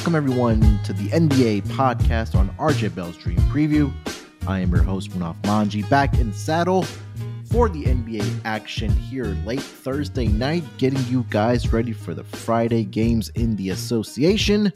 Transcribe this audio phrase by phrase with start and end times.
[0.00, 3.92] Welcome, everyone, to the NBA podcast on RJ Bell's Dream Preview.
[4.46, 6.84] I am your host, Munaf Manji, back in saddle
[7.50, 12.84] for the NBA action here late Thursday night, getting you guys ready for the Friday
[12.84, 14.72] games in the association.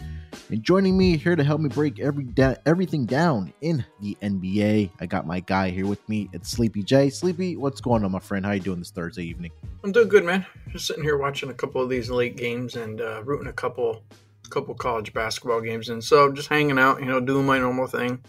[0.50, 4.90] And joining me here to help me break every da- everything down in the NBA,
[5.00, 6.28] I got my guy here with me.
[6.34, 7.08] It's Sleepy J.
[7.08, 8.44] Sleepy, what's going on, my friend?
[8.44, 9.52] How you doing this Thursday evening?
[9.84, 10.44] I'm doing good, man.
[10.68, 14.02] Just sitting here watching a couple of these late games and uh, rooting a couple
[14.50, 18.22] couple college basketball games, and so just hanging out, you know, doing my normal thing,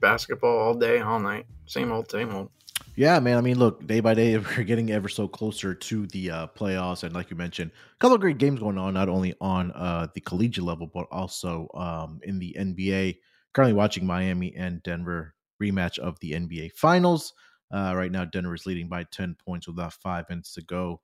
[0.00, 2.50] basketball all day, all night, same old, same old.
[2.94, 3.38] Yeah, man.
[3.38, 7.04] I mean, look, day by day, we're getting ever so closer to the uh, playoffs,
[7.04, 10.08] and like you mentioned, a couple of great games going on, not only on uh,
[10.14, 13.18] the collegiate level, but also um, in the NBA.
[13.54, 17.34] Currently watching Miami and Denver rematch of the NBA Finals.
[17.70, 21.00] Uh, right now, Denver is leading by ten points with about five minutes to go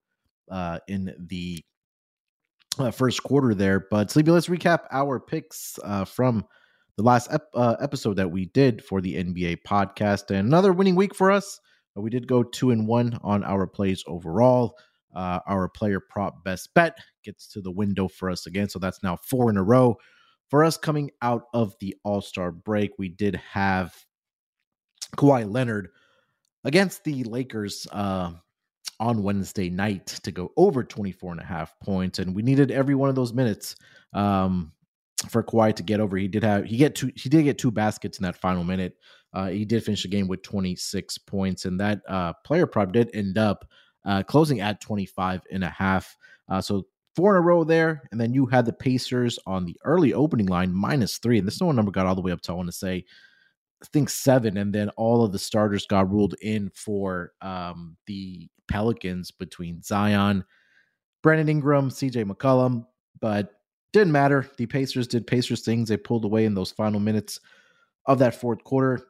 [0.50, 1.64] uh, in the
[2.78, 3.86] uh, first quarter there.
[3.90, 6.44] But Sleepy, let's recap our picks uh, from
[6.96, 10.30] the last ep- uh, episode that we did for the NBA podcast.
[10.30, 11.60] And another winning week for us.
[11.94, 14.78] We did go two and one on our plays overall.
[15.14, 18.68] Uh, our player prop best bet gets to the window for us again.
[18.68, 19.96] So that's now four in a row.
[20.48, 23.94] For us coming out of the All Star break, we did have
[25.16, 25.88] Kawhi Leonard
[26.64, 28.32] against the Lakers uh,
[29.00, 32.18] on Wednesday night to go over 24 and a half points.
[32.18, 33.76] And we needed every one of those minutes
[34.12, 34.72] um,
[35.28, 36.16] for Kawhi to get over.
[36.16, 38.96] He did have he get two he did get two baskets in that final minute.
[39.32, 43.10] Uh, he did finish the game with 26 points, and that uh, player prop did
[43.14, 43.68] end up
[44.06, 46.16] uh, closing at 25 and a half.
[46.48, 49.76] Uh, so four in a row there, and then you had the Pacers on the
[49.84, 52.52] early opening line minus three, and this one number got all the way up to
[52.52, 53.04] I want to say
[53.82, 58.48] I think seven, and then all of the starters got ruled in for um, the
[58.66, 60.44] Pelicans between Zion,
[61.22, 62.86] Brandon Ingram, CJ McCollum,
[63.20, 63.52] but
[63.92, 64.48] didn't matter.
[64.56, 65.88] The Pacers did Pacers things.
[65.88, 67.40] They pulled away in those final minutes
[68.06, 69.00] of that fourth quarter,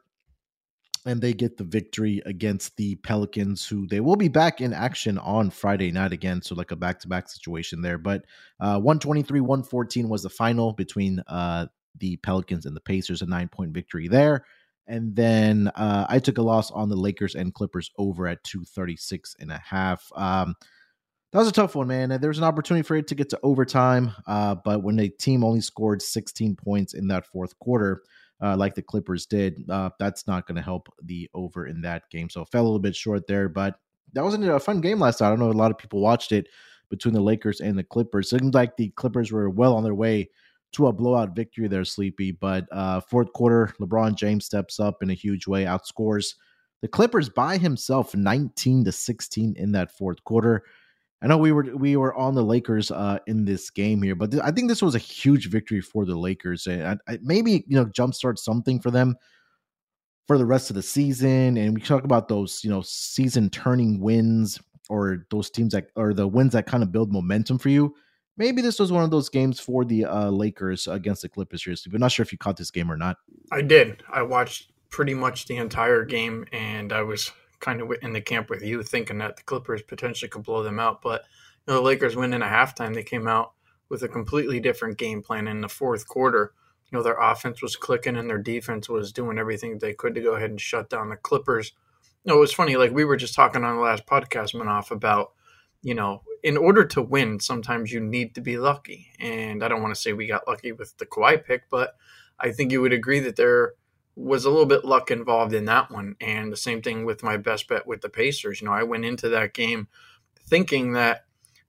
[1.05, 5.17] and they get the victory against the Pelicans, who they will be back in action
[5.17, 6.41] on Friday night again.
[6.41, 7.97] So, like a back to back situation there.
[7.97, 8.25] But
[8.59, 13.47] uh, 123 114 was the final between uh, the Pelicans and the Pacers, a nine
[13.47, 14.45] point victory there.
[14.89, 19.35] And then uh, I took a loss on the Lakers and Clippers over at 236
[19.39, 20.11] and a half.
[20.15, 20.55] Um,
[21.31, 22.09] that was a tough one, man.
[22.09, 25.43] There was an opportunity for it to get to overtime, uh, but when the team
[25.43, 28.01] only scored 16 points in that fourth quarter,
[28.41, 32.09] uh, like the Clippers did, uh, that's not going to help the over in that
[32.09, 32.29] game.
[32.29, 33.75] So fell a little bit short there, but
[34.13, 35.27] that wasn't a fun game last night.
[35.27, 36.47] I don't know a lot of people watched it
[36.89, 38.33] between the Lakers and the Clippers.
[38.33, 40.29] It seemed like the Clippers were well on their way
[40.73, 42.31] to a blowout victory there, Sleepy.
[42.31, 46.35] But uh, fourth quarter, LeBron James steps up in a huge way, outscores
[46.81, 50.63] the Clippers by himself, 19 to 16 in that fourth quarter.
[51.21, 54.31] I know we were we were on the Lakers uh, in this game here, but
[54.31, 57.65] th- I think this was a huge victory for the Lakers, and I, I, maybe
[57.67, 59.17] you know jumpstart something for them
[60.27, 61.57] for the rest of the season.
[61.57, 66.13] And we talk about those you know season turning wins or those teams that or
[66.13, 67.93] the wins that kind of build momentum for you
[68.39, 71.75] maybe this was one of those games for the uh, Lakers against the Clippers here,
[71.91, 73.17] but not sure if you caught this game or not.
[73.51, 74.01] I did.
[74.09, 78.49] I watched pretty much the entire game, and I was kind of in the camp
[78.49, 81.01] with you, thinking that the Clippers potentially could blow them out.
[81.03, 81.25] But
[81.67, 82.95] you know, the Lakers win in a halftime.
[82.95, 83.51] They came out
[83.89, 86.53] with a completely different game plan in the fourth quarter.
[86.89, 90.21] You know, their offense was clicking and their defense was doing everything they could to
[90.21, 91.73] go ahead and shut down the Clippers.
[92.23, 92.77] You know, it was funny.
[92.77, 95.33] Like we were just talking on the last podcast, Munaf, about
[95.83, 99.11] you know in order to win, sometimes you need to be lucky.
[99.19, 101.95] And I don't want to say we got lucky with the Kawhi pick, but
[102.39, 103.73] I think you would agree that there
[104.15, 106.15] was a little bit luck involved in that one.
[106.19, 108.61] And the same thing with my best bet with the Pacers.
[108.61, 109.87] You know, I went into that game
[110.47, 111.25] thinking that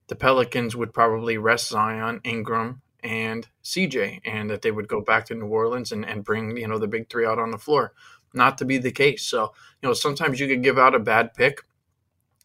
[0.09, 5.27] the Pelicans would probably rest Zion, Ingram, and CJ, and that they would go back
[5.27, 7.93] to New Orleans and, and bring, you know, the big three out on the floor.
[8.35, 9.25] Not to be the case.
[9.25, 11.63] So, you know, sometimes you could give out a bad pick.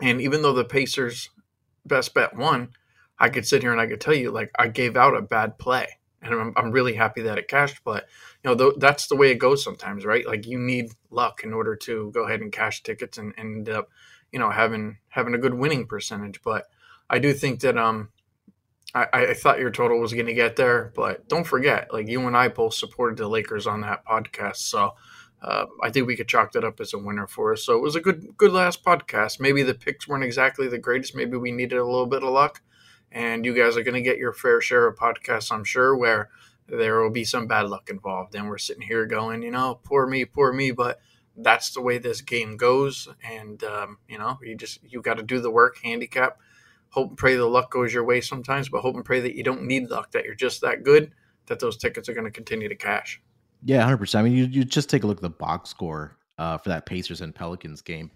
[0.01, 1.29] And even though the Pacers
[1.85, 2.69] best bet won,
[3.19, 5.57] I could sit here and I could tell you like I gave out a bad
[5.57, 5.87] play,
[6.21, 7.81] and I'm, I'm really happy that it cashed.
[7.83, 8.07] But
[8.43, 10.25] you know th- that's the way it goes sometimes, right?
[10.25, 13.69] Like you need luck in order to go ahead and cash tickets and, and end
[13.69, 13.89] up,
[14.31, 16.41] you know, having having a good winning percentage.
[16.43, 16.65] But
[17.09, 18.09] I do think that um
[18.93, 22.25] I, I thought your total was going to get there, but don't forget, like you
[22.27, 24.93] and I both supported the Lakers on that podcast, so
[25.45, 27.63] uh, I think we could chalk that up as a winner for us.
[27.63, 29.39] So it was a good, good last podcast.
[29.39, 31.15] Maybe the picks weren't exactly the greatest.
[31.15, 32.63] Maybe we needed a little bit of luck,
[33.11, 36.29] and you guys are going to get your fair share of podcasts, I'm sure, where
[36.67, 38.33] there will be some bad luck involved.
[38.33, 40.99] And we're sitting here going, you know, poor me, poor me, but
[41.37, 43.07] that's the way this game goes.
[43.23, 46.39] And um, you know, you just you got to do the work, handicap.
[46.89, 49.43] Hope and pray the luck goes your way sometimes, but hope and pray that you
[49.43, 51.11] don't need luck, that you're just that good
[51.47, 53.21] that those tickets are going to continue to cash.
[53.65, 54.23] Yeah, hundred percent.
[54.25, 56.85] I mean, you, you just take a look at the box score uh, for that
[56.85, 58.11] Pacers and Pelicans game.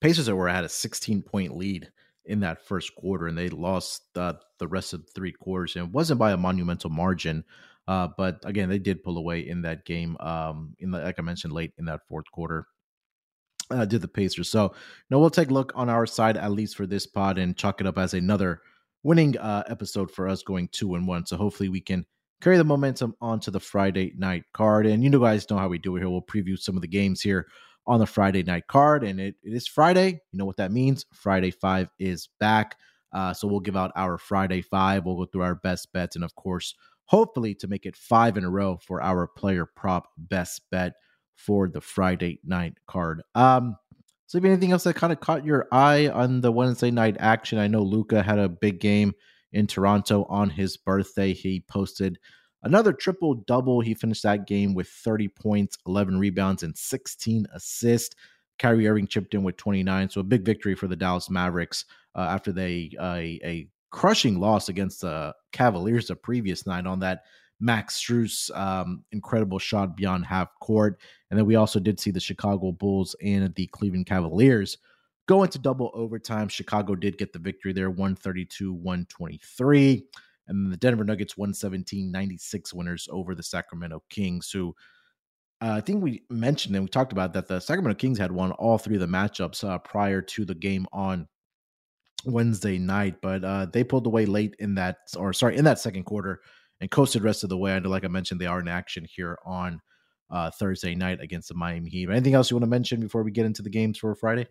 [0.00, 1.88] Pacers were at a 16 point lead
[2.24, 5.76] in that first quarter, and they lost uh, the rest of three quarters.
[5.76, 7.44] And it wasn't by a monumental margin,
[7.86, 10.16] uh, but again, they did pull away in that game.
[10.18, 12.66] Um, in the, like I mentioned, late in that fourth quarter.
[13.70, 14.50] Uh, did the Pacers.
[14.50, 14.74] So,
[15.10, 17.82] you we'll take a look on our side, at least for this pod, and chalk
[17.82, 18.62] it up as another
[19.02, 21.26] winning uh, episode for us going two and one.
[21.26, 22.06] So, hopefully, we can
[22.40, 24.86] carry the momentum onto the Friday night card.
[24.86, 26.08] And you know, guys know how we do it here.
[26.08, 27.46] We'll preview some of the games here
[27.86, 29.02] on the Friday night card.
[29.02, 30.20] And it, it is Friday.
[30.32, 31.04] You know what that means?
[31.12, 32.76] Friday five is back.
[33.12, 35.04] Uh, so we'll give out our Friday five.
[35.04, 36.14] We'll go through our best bets.
[36.14, 36.74] And of course,
[37.06, 40.92] hopefully to make it five in a row for our player prop best bet
[41.34, 43.22] for the Friday night card.
[43.34, 43.76] Um,
[44.26, 47.58] so, if anything else that kind of caught your eye on the Wednesday night action?
[47.58, 49.14] I know Luka had a big game
[49.52, 51.32] in Toronto on his birthday.
[51.32, 52.18] He posted
[52.62, 53.80] Another triple double.
[53.80, 58.16] He finished that game with 30 points, 11 rebounds, and 16 assists.
[58.58, 60.10] Kyrie Irving chipped in with 29.
[60.10, 61.84] So a big victory for the Dallas Mavericks
[62.16, 67.22] uh, after they uh, a, crushing loss against the Cavaliers the previous night on that
[67.58, 71.00] Max Strus um, incredible shot beyond half court.
[71.30, 74.76] And then we also did see the Chicago Bulls and the Cleveland Cavaliers
[75.28, 76.48] go into double overtime.
[76.48, 80.04] Chicago did get the victory there, 132 123
[80.48, 84.74] and the Denver Nuggets 117 96 winners over the Sacramento Kings, who
[85.60, 88.52] uh, I think we mentioned and we talked about that the Sacramento Kings had won
[88.52, 91.28] all three of the matchups uh, prior to the game on
[92.24, 96.04] Wednesday night, but uh, they pulled away late in that, or sorry, in that second
[96.04, 96.40] quarter
[96.80, 97.74] and coasted rest of the way.
[97.74, 99.80] I know, like I mentioned, they are in action here on
[100.30, 102.08] uh, Thursday night against the Miami Heat.
[102.08, 104.46] Anything else you want to mention before we get into the games for Friday?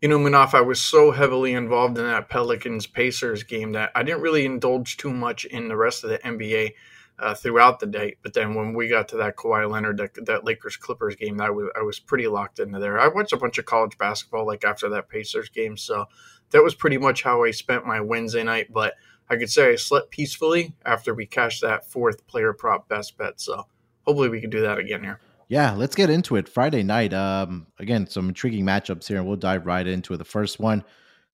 [0.00, 4.02] You know, Munaf, I was so heavily involved in that Pelicans Pacers game that I
[4.02, 6.72] didn't really indulge too much in the rest of the NBA
[7.18, 8.16] uh, throughout the day.
[8.22, 11.54] But then when we got to that Kawhi Leonard, that, that Lakers Clippers game, that
[11.54, 12.98] was I was pretty locked into there.
[12.98, 16.06] I watched a bunch of college basketball like after that Pacers game, so
[16.50, 18.72] that was pretty much how I spent my Wednesday night.
[18.72, 18.94] But
[19.30, 23.40] I could say I slept peacefully after we cashed that fourth player prop best bet.
[23.40, 23.66] So
[24.02, 25.20] hopefully we can do that again here.
[25.48, 26.48] Yeah, let's get into it.
[26.48, 27.12] Friday night.
[27.12, 30.16] Um, again, some intriguing matchups here, and we'll dive right into it.
[30.18, 30.84] The first one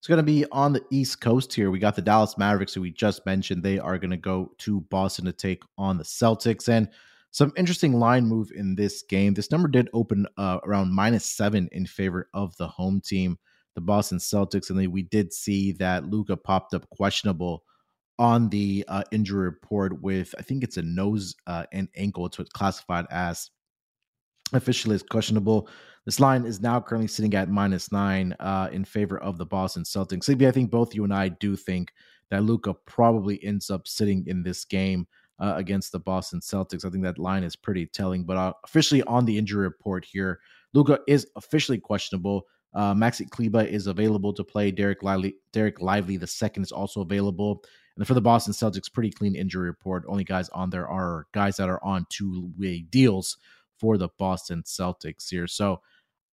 [0.01, 1.69] it's going to be on the East Coast here.
[1.69, 3.61] We got the Dallas Mavericks, who we just mentioned.
[3.61, 6.89] They are going to go to Boston to take on the Celtics, and
[7.29, 9.35] some interesting line move in this game.
[9.35, 13.37] This number did open uh, around minus seven in favor of the home team,
[13.75, 17.63] the Boston Celtics, and then we did see that Luka popped up questionable
[18.17, 22.25] on the uh, injury report with I think it's a nose uh, and ankle.
[22.25, 23.51] It's what's classified as
[24.53, 25.67] officially is questionable.
[26.05, 29.83] This line is now currently sitting at minus nine uh, in favor of the Boston
[29.83, 30.25] Celtics.
[30.25, 31.93] CB, I think both you and I do think
[32.29, 35.05] that Luka probably ends up sitting in this game
[35.39, 36.85] uh, against the Boston Celtics.
[36.85, 38.23] I think that line is pretty telling.
[38.23, 40.39] But uh, officially on the injury report here,
[40.73, 42.47] Luka is officially questionable.
[42.73, 44.71] Uh, Maxi Kleber is available to play.
[44.71, 47.63] Dereck Lively, Dereck Lively, the second is also available.
[47.97, 50.05] And for the Boston Celtics, pretty clean injury report.
[50.07, 53.37] Only guys on there are guys that are on two-way deals
[53.81, 55.47] for the Boston Celtics here.
[55.47, 55.81] So,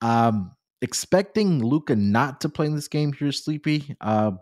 [0.03, 0.53] um,
[0.83, 4.33] expecting Luka not to play in this game here, Sleepy, uh,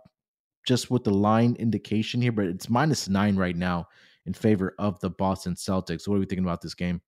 [0.66, 3.86] just with the line indication here, but it's minus nine right now
[4.26, 6.08] in favor of the Boston Celtics.
[6.08, 7.00] What are we thinking about this game?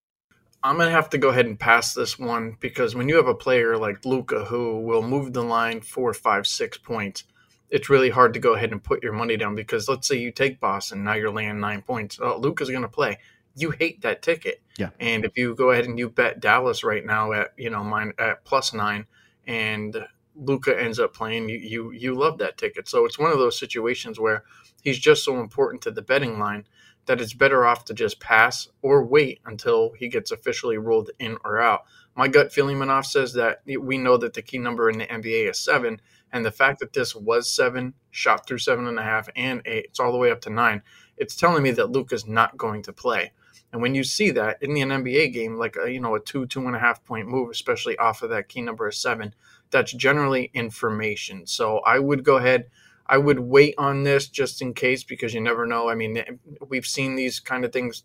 [0.63, 3.35] I'm gonna have to go ahead and pass this one because when you have a
[3.35, 7.25] player like Luka who will move the line four, five, six points,
[7.71, 10.31] it's really hard to go ahead and put your money down because let's say you
[10.31, 12.19] take Boston, now you're laying nine points.
[12.21, 13.19] Oh, Luka's gonna play
[13.61, 14.63] you hate that ticket.
[14.77, 14.91] Yeah.
[15.01, 18.13] And if you go ahead and you bet Dallas right now at you know mine
[18.19, 19.07] at plus nine,
[19.47, 22.89] and Luka ends up playing, you you you love that ticket.
[22.89, 24.45] So it's one of those situations where
[24.83, 26.65] he's just so important to the betting line
[27.09, 31.39] that it's better off to just pass or wait until he gets officially ruled in
[31.43, 31.85] or out.
[32.15, 35.49] My gut feeling, Munaf, says that we know that the key number in the NBA
[35.51, 36.01] is seven,
[36.33, 39.87] and the fact that this was seven, shot through seven and a half and eight,
[39.87, 40.83] it's all the way up to nine.
[41.17, 43.33] It's telling me that Luka's not going to play.
[43.73, 46.47] And when you see that in the NBA game, like a, you know a two
[46.47, 49.35] two and a half point move, especially off of that key number of seven,
[49.71, 51.47] that's generally information.
[51.47, 52.67] So I would go ahead.
[53.07, 55.89] I would wait on this just in case because you never know.
[55.89, 56.33] I mean, eh,
[56.69, 58.05] we've seen these kind of things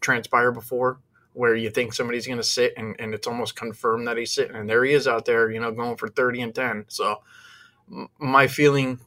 [0.00, 1.00] transpire before
[1.32, 4.56] where you think somebody's going to sit and, and it's almost confirmed that he's sitting
[4.56, 6.84] and there he is out there, you know, going for 30 and 10.
[6.88, 7.20] So
[8.18, 9.00] my feeling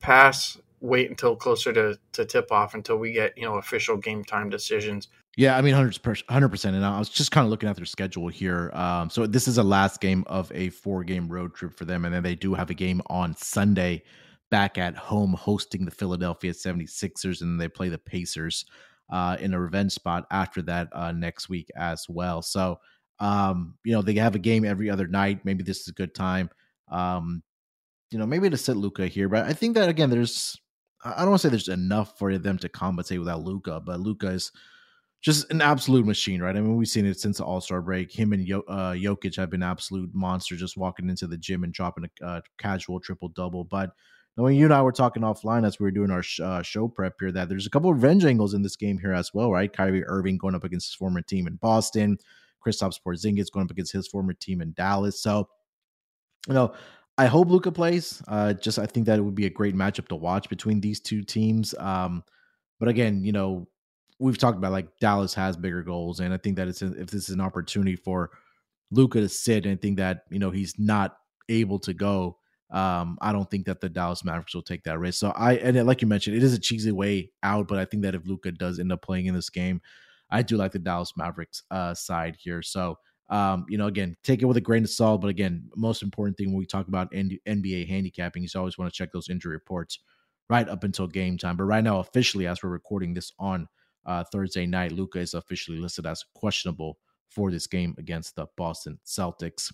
[0.00, 4.24] pass wait until closer to, to tip off until we get you know official game
[4.24, 5.08] time decisions.
[5.36, 6.28] Yeah, I mean, hundred percent.
[6.28, 8.70] 100% And I was just kind of looking at their schedule here.
[8.72, 12.04] Um, so this is a last game of a four game road trip for them,
[12.04, 14.04] and then they do have a game on Sunday
[14.50, 18.64] back at home hosting the Philadelphia 76ers, and they play the Pacers.
[19.10, 22.42] uh, in a revenge spot after that uh, next week as well.
[22.42, 22.80] So,
[23.18, 25.44] um, you know, they have a game every other night.
[25.44, 26.50] Maybe this is a good time.
[26.90, 27.42] Um,
[28.10, 30.58] you know, maybe to sit Luka here, but I think that again, there's
[31.04, 34.28] I don't want to say there's enough for them to compensate without Luka, but Luka
[34.28, 34.50] is
[35.20, 36.56] just an absolute machine, right?
[36.56, 38.12] I mean, we've seen it since the All Star break.
[38.12, 42.04] Him and uh, Jokic have been absolute monsters, just walking into the gym and dropping
[42.04, 43.64] a uh, casual triple double.
[43.64, 43.90] But
[44.36, 46.88] when you and I were talking offline as we were doing our sh- uh, show
[46.88, 49.50] prep here, that there's a couple of revenge angles in this game here as well,
[49.52, 49.72] right?
[49.72, 52.18] Kyrie Irving going up against his former team in Boston,
[52.66, 55.22] Kristaps Porzingis going up against his former team in Dallas.
[55.22, 55.48] So,
[56.48, 56.74] you know,
[57.16, 58.22] I hope Luka plays.
[58.26, 61.00] Uh, just I think that it would be a great matchup to watch between these
[61.00, 61.74] two teams.
[61.78, 62.24] Um,
[62.80, 63.68] but again, you know,
[64.18, 67.10] we've talked about like Dallas has bigger goals, and I think that it's a, if
[67.10, 68.30] this is an opportunity for
[68.90, 71.16] Luka to sit and think that you know he's not
[71.48, 72.38] able to go.
[72.70, 75.20] Um, I don't think that the Dallas Mavericks will take that risk.
[75.20, 78.02] So I and like you mentioned, it is a cheesy way out, but I think
[78.02, 79.80] that if Luka does end up playing in this game,
[80.30, 82.62] I do like the Dallas Mavericks uh, side here.
[82.62, 82.98] So
[83.30, 85.20] um, you know, again, take it with a grain of salt.
[85.20, 88.96] But again, most important thing when we talk about NBA handicapping is always want to
[88.96, 90.00] check those injury reports
[90.50, 91.56] right up until game time.
[91.56, 93.66] But right now, officially, as we're recording this on
[94.04, 96.98] uh, Thursday night, Luka is officially listed as questionable
[97.30, 99.72] for this game against the Boston Celtics.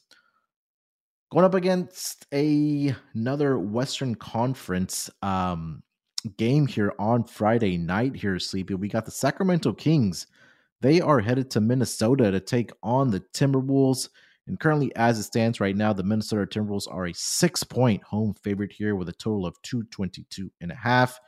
[1.32, 5.82] Going up against a, another Western Conference um,
[6.36, 8.74] game here on Friday night here, Sleepy.
[8.74, 10.26] We got the Sacramento Kings
[10.80, 14.08] they are headed to Minnesota to take on the Timberwolves.
[14.46, 18.34] And currently, as it stands right now, the Minnesota Timberwolves are a six point home
[18.34, 21.20] favorite here with a total of 222 and a half.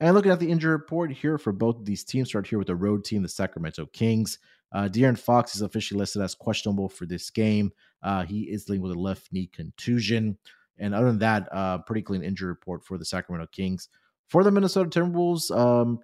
[0.00, 2.68] And looking at the injury report here for both of these teams, start here with
[2.68, 4.38] the road team, the Sacramento Kings.
[4.72, 7.72] Uh, De'Aaron Fox is officially listed as questionable for this game.
[8.02, 10.38] Uh, he is dealing with a left knee contusion.
[10.78, 13.88] And other than that, uh, pretty clean injury report for the Sacramento Kings.
[14.28, 15.98] For the Minnesota Timberwolves, um,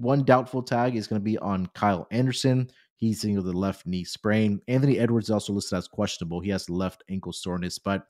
[0.00, 2.70] one doubtful tag is going to be on Kyle Anderson.
[2.96, 4.60] He's dealing with a left knee sprain.
[4.68, 6.40] Anthony Edwards is also listed as questionable.
[6.40, 8.06] He has left ankle soreness, but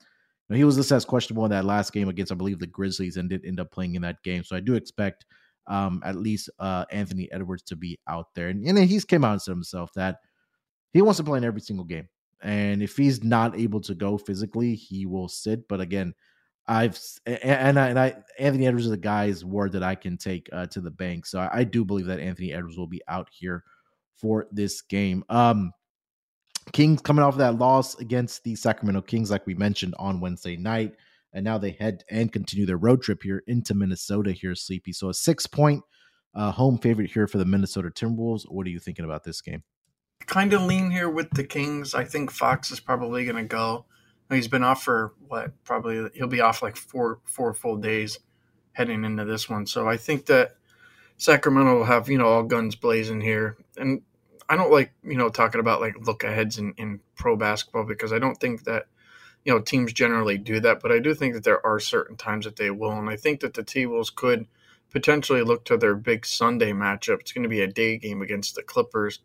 [0.49, 2.67] you know, he was listed as questionable in that last game against, I believe, the
[2.67, 4.43] Grizzlies, and did end up playing in that game.
[4.45, 5.27] So I do expect
[5.67, 8.49] um, at least uh, Anthony Edwards to be out there.
[8.49, 10.17] And, and he's came out and said himself that
[10.93, 12.09] he wants to play in every single game.
[12.43, 15.69] And if he's not able to go physically, he will sit.
[15.69, 16.15] But again,
[16.71, 16.97] I've
[17.27, 20.67] and I, and I Anthony Edwards is a guy's word that I can take uh,
[20.67, 21.27] to the bank.
[21.27, 23.65] So I, I, do believe that Anthony Edwards will be out here
[24.15, 25.25] for this game.
[25.29, 25.73] Um,
[26.73, 30.57] Kings coming off of that loss against the Sacramento Kings, like we mentioned on Wednesday
[30.57, 30.95] night,
[31.33, 34.31] and now they head and continue their road trip here into Minnesota.
[34.31, 34.93] Here, Sleepy.
[34.93, 35.83] So a six point
[36.37, 38.45] uh, home favorite here for the Minnesota Timberwolves.
[38.49, 39.65] What are you thinking about this game?
[40.27, 41.97] Kind of lean here with the Kings.
[41.97, 43.87] I think Fox is probably going to go.
[44.31, 45.53] He's been off for what?
[45.65, 48.19] Probably he'll be off like four four full days
[48.73, 49.67] heading into this one.
[49.67, 50.57] So I think that
[51.17, 54.03] Sacramento will have you know all guns blazing here, and
[54.49, 58.13] I don't like you know talking about like look aheads in, in pro basketball because
[58.13, 58.87] I don't think that
[59.45, 62.45] you know teams generally do that, but I do think that there are certain times
[62.45, 64.47] that they will, and I think that the T Wolves could
[64.91, 67.21] potentially look to their big Sunday matchup.
[67.21, 69.19] It's going to be a day game against the Clippers,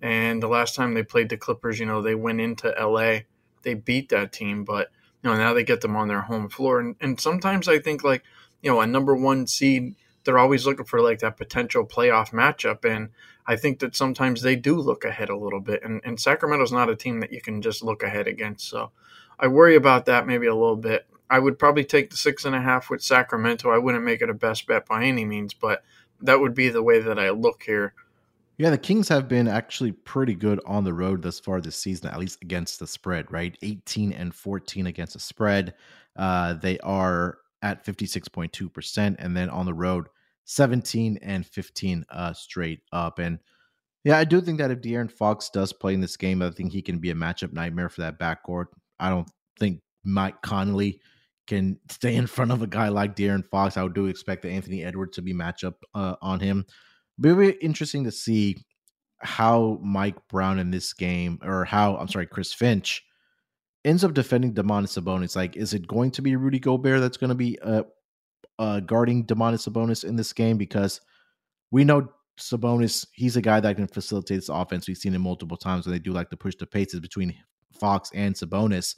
[0.00, 3.20] and the last time they played the Clippers, you know they went into LA
[3.66, 4.90] they beat that team, but
[5.22, 8.02] you know now they get them on their home floor, and and sometimes I think
[8.02, 8.22] like
[8.62, 9.94] you know a number one seed
[10.26, 12.84] they're always looking for like that potential playoff matchup.
[12.84, 13.10] And
[13.46, 15.82] I think that sometimes they do look ahead a little bit.
[15.82, 18.68] And, and Sacramento's not a team that you can just look ahead against.
[18.68, 18.90] So
[19.38, 21.06] I worry about that maybe a little bit.
[21.30, 23.70] I would probably take the six and a half with Sacramento.
[23.70, 25.82] I wouldn't make it a best bet by any means but
[26.20, 27.94] that would be the way that I look here
[28.58, 32.08] yeah, the Kings have been actually pretty good on the road thus far this season,
[32.08, 33.56] at least against the spread, right?
[33.62, 35.74] 18 and 14 against the spread.
[36.16, 39.16] Uh, they are at 56.2%.
[39.18, 40.08] And then on the road,
[40.44, 43.18] 17 and 15 uh, straight up.
[43.18, 43.38] And
[44.04, 46.72] yeah, I do think that if De'Aaron Fox does play in this game, I think
[46.72, 48.66] he can be a matchup nightmare for that backcourt.
[48.98, 51.00] I don't think Mike Conley
[51.46, 53.76] can stay in front of a guy like De'Aaron Fox.
[53.76, 56.64] I do expect that Anthony Edwards to be matchup uh, on him.
[57.18, 58.56] Very interesting to see
[59.20, 63.02] how Mike Brown in this game, or how I'm sorry, Chris Finch
[63.84, 65.36] ends up defending Domantas Sabonis.
[65.36, 67.84] Like, is it going to be Rudy Gobert that's going to be uh,
[68.58, 70.58] uh, guarding Domantas Sabonis in this game?
[70.58, 71.00] Because
[71.70, 72.08] we know
[72.38, 74.86] Sabonis, he's a guy that can facilitate this offense.
[74.86, 77.34] We've seen him multiple times when they do like to push the paces between
[77.72, 78.96] Fox and Sabonis.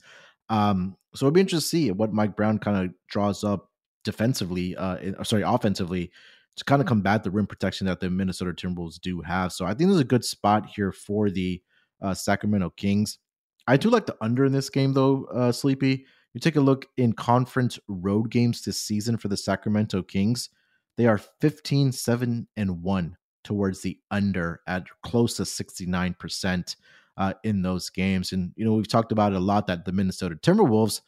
[0.48, 3.70] Um, so it'll be interesting to see what Mike Brown kind of draws up
[4.04, 6.10] defensively, uh, sorry, offensively
[6.58, 9.52] to kind of combat the rim protection that the Minnesota Timberwolves do have.
[9.52, 11.62] So I think there's a good spot here for the
[12.02, 13.18] uh, Sacramento Kings.
[13.66, 16.06] I do like the under in this game though, uh, Sleepy.
[16.34, 20.50] You take a look in conference road games this season for the Sacramento Kings.
[20.96, 26.76] They are 15, 7, and 1 towards the under at close to 69%
[27.16, 28.32] uh, in those games.
[28.32, 31.00] And, you know, we've talked about it a lot that the Minnesota Timberwolves,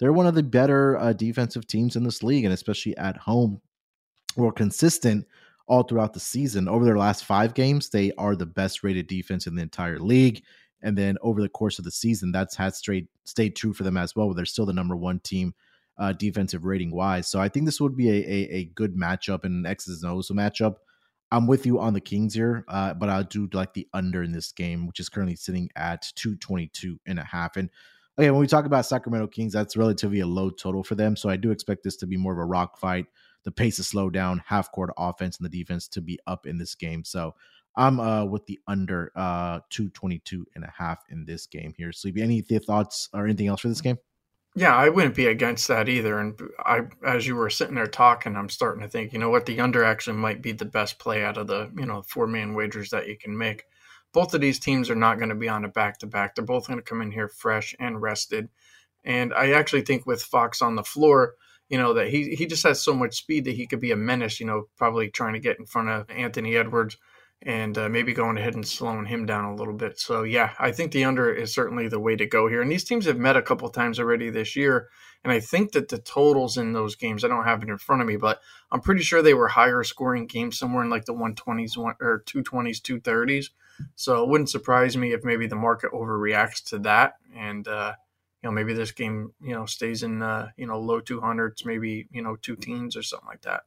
[0.00, 3.60] they're one of the better uh, defensive teams in this league, and especially at home,
[4.36, 5.26] were consistent
[5.66, 6.68] all throughout the season.
[6.68, 10.42] Over their last five games, they are the best rated defense in the entire league.
[10.82, 13.96] And then over the course of the season, that's had straight stayed true for them
[13.96, 14.32] as well.
[14.34, 15.54] They're still the number one team
[15.98, 17.28] uh, defensive rating wise.
[17.28, 20.12] So I think this would be a, a, a good matchup and an X's and
[20.12, 20.76] O's matchup.
[21.30, 24.30] I'm with you on the Kings here, uh, but I do like the under in
[24.30, 27.56] this game, which is currently sitting at 222 and a half.
[27.56, 27.70] And
[28.18, 31.16] again, when we talk about Sacramento Kings, that's relatively a low total for them.
[31.16, 33.06] So I do expect this to be more of a rock fight.
[33.44, 36.58] The pace to slow down, half court offense and the defense to be up in
[36.58, 37.04] this game.
[37.04, 37.34] So
[37.76, 41.92] I'm uh, with the under uh, 222 and a half in this game here.
[41.92, 43.98] Sleepy, any thoughts or anything else for this game?
[44.56, 46.20] Yeah, I wouldn't be against that either.
[46.20, 49.46] And I, as you were sitting there talking, I'm starting to think, you know what,
[49.46, 52.54] the under actually might be the best play out of the, you know, four man
[52.54, 53.64] wagers that you can make.
[54.12, 56.36] Both of these teams are not going to be on a back to back.
[56.36, 58.48] They're both going to come in here fresh and rested.
[59.04, 61.34] And I actually think with Fox on the floor,
[61.68, 63.96] you know, that he he just has so much speed that he could be a
[63.96, 66.96] menace, you know, probably trying to get in front of Anthony Edwards
[67.42, 69.98] and uh, maybe going ahead and slowing him down a little bit.
[69.98, 72.62] So yeah, I think the under is certainly the way to go here.
[72.62, 74.88] And these teams have met a couple times already this year,
[75.22, 78.02] and I think that the totals in those games I don't have it in front
[78.02, 78.40] of me, but
[78.70, 82.22] I'm pretty sure they were higher scoring games somewhere in like the 120s one, or
[82.26, 83.50] 220s, 230s.
[83.96, 87.94] So it wouldn't surprise me if maybe the market overreacts to that, and uh,
[88.44, 92.06] you know maybe this game you know stays in uh, you know low 200s, maybe
[92.10, 93.62] you know two teens or something like that.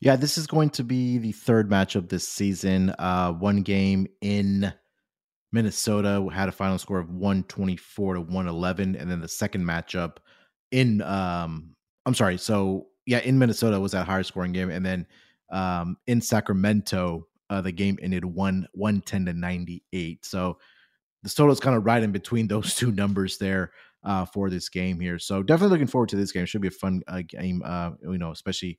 [0.00, 2.94] Yeah, this is going to be the third matchup this season.
[2.98, 4.72] Uh, one game in
[5.52, 8.96] Minnesota had a final score of 124 to 111.
[8.96, 10.18] And then the second matchup
[10.70, 11.74] in, um,
[12.06, 12.38] I'm sorry.
[12.38, 14.70] So, yeah, in Minnesota was that higher scoring game.
[14.70, 15.04] And then
[15.50, 20.24] um, in Sacramento, uh, the game ended 1 110 to 98.
[20.24, 20.58] So,
[21.24, 23.72] the total is kind of right in between those two numbers there
[24.04, 25.18] uh, for this game here.
[25.18, 26.44] So, definitely looking forward to this game.
[26.44, 28.78] It should be a fun uh, game, uh, you know, especially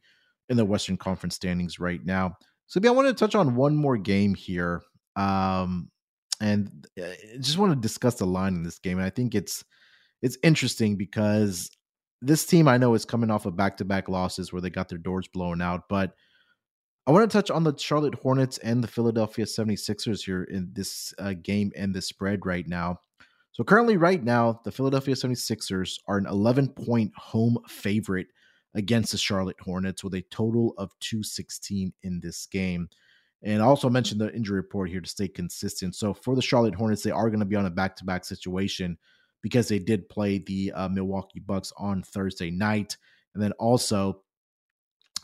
[0.50, 2.38] in the Western Conference standings right now.
[2.68, 4.82] So, yeah, I want to touch on one more game here,
[5.16, 5.90] um,
[6.40, 7.08] and uh,
[7.40, 8.98] just want to discuss the line in this game.
[8.98, 9.64] And I think it's
[10.22, 11.70] it's interesting because
[12.22, 14.90] this team I know is coming off of back to back losses where they got
[14.90, 16.14] their doors blown out, but
[17.10, 21.12] I want to touch on the Charlotte Hornets and the Philadelphia 76ers here in this
[21.18, 23.00] uh, game and the spread right now.
[23.52, 28.28] So currently, right now, the Philadelphia 76ers are an 11 point home favorite
[28.76, 32.90] against the Charlotte Hornets with a total of 216 in this game.
[33.42, 35.96] And I also mentioned the injury report here to stay consistent.
[35.96, 38.26] So for the Charlotte Hornets, they are going to be on a back to back
[38.26, 38.98] situation
[39.42, 42.98] because they did play the uh, Milwaukee Bucks on Thursday night.
[43.34, 44.24] And then also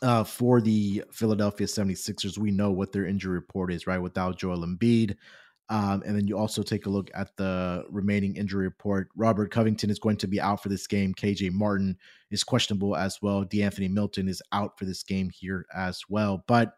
[0.01, 4.01] uh, for the Philadelphia 76ers, we know what their injury report is, right?
[4.01, 5.15] Without Joel Embiid,
[5.69, 9.09] um, and then you also take a look at the remaining injury report.
[9.15, 11.13] Robert Covington is going to be out for this game.
[11.13, 11.97] KJ Martin
[12.29, 13.43] is questionable as well.
[13.43, 16.43] De'Anthony Melton is out for this game here as well.
[16.47, 16.73] But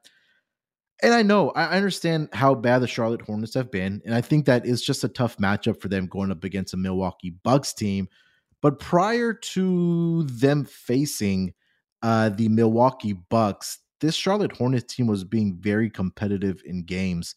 [1.04, 4.45] and I know I understand how bad the Charlotte Hornets have been, and I think
[4.45, 8.08] that is just a tough matchup for them going up against a Milwaukee Bucks team.
[8.62, 11.54] But prior to them facing
[12.02, 17.36] uh, the Milwaukee Bucks, this Charlotte Hornets team was being very competitive in games.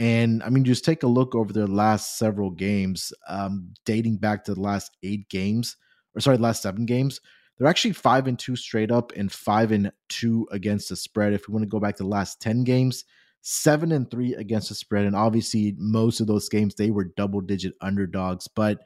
[0.00, 4.44] And I mean, just take a look over their last several games, um, dating back
[4.44, 5.76] to the last eight games,
[6.16, 7.20] or sorry, last seven games.
[7.58, 11.34] They're actually five and two straight up and five and two against the spread.
[11.34, 13.04] If we want to go back to the last 10 games,
[13.42, 15.04] seven and three against the spread.
[15.04, 18.48] And obviously, most of those games, they were double digit underdogs.
[18.48, 18.80] But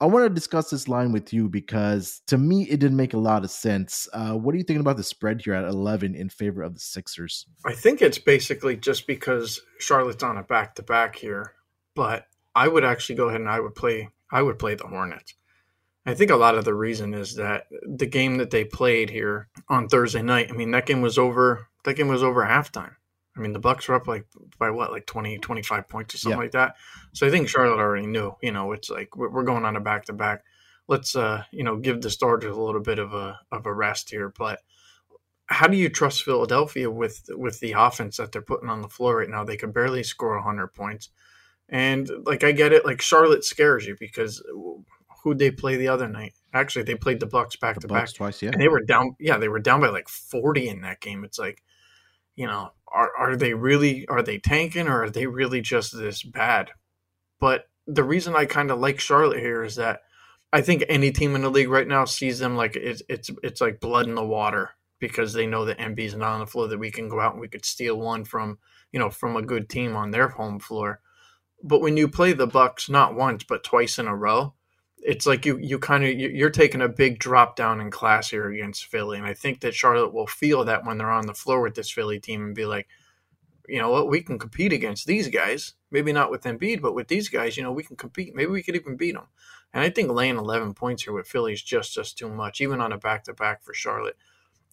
[0.00, 3.18] I want to discuss this line with you because to me, it didn't make a
[3.18, 4.08] lot of sense.
[4.12, 6.80] Uh, what are you thinking about the spread here at 11 in favor of the
[6.80, 7.46] Sixers?
[7.66, 11.54] I think it's basically just because Charlotte's on a back to back here,
[11.96, 14.10] but I would actually go ahead and I would play.
[14.30, 15.34] I would play the Hornets.
[16.06, 19.48] I think a lot of the reason is that the game that they played here
[19.68, 20.48] on Thursday night.
[20.50, 21.68] I mean, that game was over.
[21.84, 22.92] That game was over halftime.
[23.38, 24.26] I mean, the Bucks were up like
[24.58, 26.42] by what, like 20, 25 points or something yeah.
[26.42, 26.76] like that.
[27.12, 28.34] So I think Charlotte already knew.
[28.42, 30.44] You know, it's like we're going on a back to back.
[30.88, 34.10] Let's, uh, you know, give the starters a little bit of a of a rest
[34.10, 34.32] here.
[34.36, 34.60] But
[35.46, 39.18] how do you trust Philadelphia with with the offense that they're putting on the floor
[39.18, 39.44] right now?
[39.44, 41.10] They can barely score hundred points,
[41.68, 44.42] and like I get it, like Charlotte scares you because
[45.22, 46.34] who'd they play the other night?
[46.52, 48.82] Actually, they played the Bucks back the to Bucks back twice, yeah, and they were
[48.82, 49.16] down.
[49.20, 51.24] Yeah, they were down by like forty in that game.
[51.24, 51.62] It's like
[52.38, 56.22] you know, are are they really are they tanking or are they really just this
[56.22, 56.70] bad?
[57.40, 60.00] But the reason I kind of like Charlotte here is that
[60.52, 63.60] I think any team in the league right now sees them like it's it's it's
[63.60, 64.70] like blood in the water.
[65.00, 67.40] because they know that Embiid's not on the floor that we can go out and
[67.40, 68.58] we could steal one from
[68.92, 71.00] you know from a good team on their home floor.
[71.62, 74.54] But when you play the Bucks not once but twice in a row,
[75.02, 78.50] it's like you you kind of you're taking a big drop down in class here
[78.50, 81.60] against Philly, and I think that Charlotte will feel that when they're on the floor
[81.60, 82.88] with this Philly team and be like,
[83.68, 85.74] you know what, we can compete against these guys.
[85.90, 88.34] Maybe not with Embiid, but with these guys, you know, we can compete.
[88.34, 89.28] Maybe we could even beat them.
[89.72, 92.80] And I think laying 11 points here with Philly is just just too much, even
[92.80, 94.16] on a back to back for Charlotte.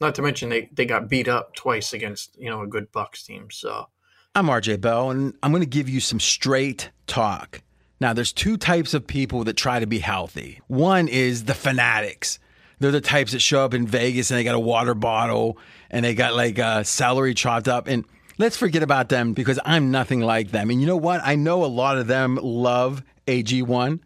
[0.01, 3.23] Not to mention they they got beat up twice against you know a good Bucks
[3.23, 3.47] team.
[3.51, 3.89] So
[4.33, 7.61] I'm RJ Bell, and I'm going to give you some straight talk.
[7.99, 10.61] Now, there's two types of people that try to be healthy.
[10.67, 12.39] One is the fanatics.
[12.79, 15.57] They're the types that show up in Vegas and they got a water bottle
[15.89, 17.87] and they got like uh, celery chopped up.
[17.87, 18.05] And
[18.37, 20.69] let's forget about them because I'm nothing like them.
[20.69, 21.21] And you know what?
[21.23, 23.99] I know a lot of them love AG1,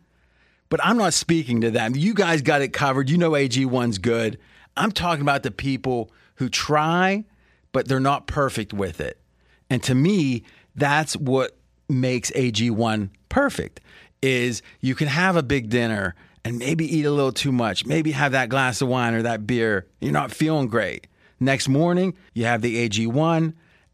[0.69, 1.95] but I'm not speaking to them.
[1.95, 3.09] You guys got it covered.
[3.09, 4.37] You know AG1's good.
[4.77, 7.25] I'm talking about the people who try,
[7.71, 9.19] but they're not perfect with it.
[9.69, 10.43] And to me,
[10.75, 11.57] that's what
[11.89, 13.79] makes AG1 perfect
[14.21, 18.11] is you can have a big dinner and maybe eat a little too much, maybe
[18.11, 19.85] have that glass of wine or that beer.
[19.99, 21.07] You're not feeling great.
[21.39, 23.53] Next morning, you have the AG1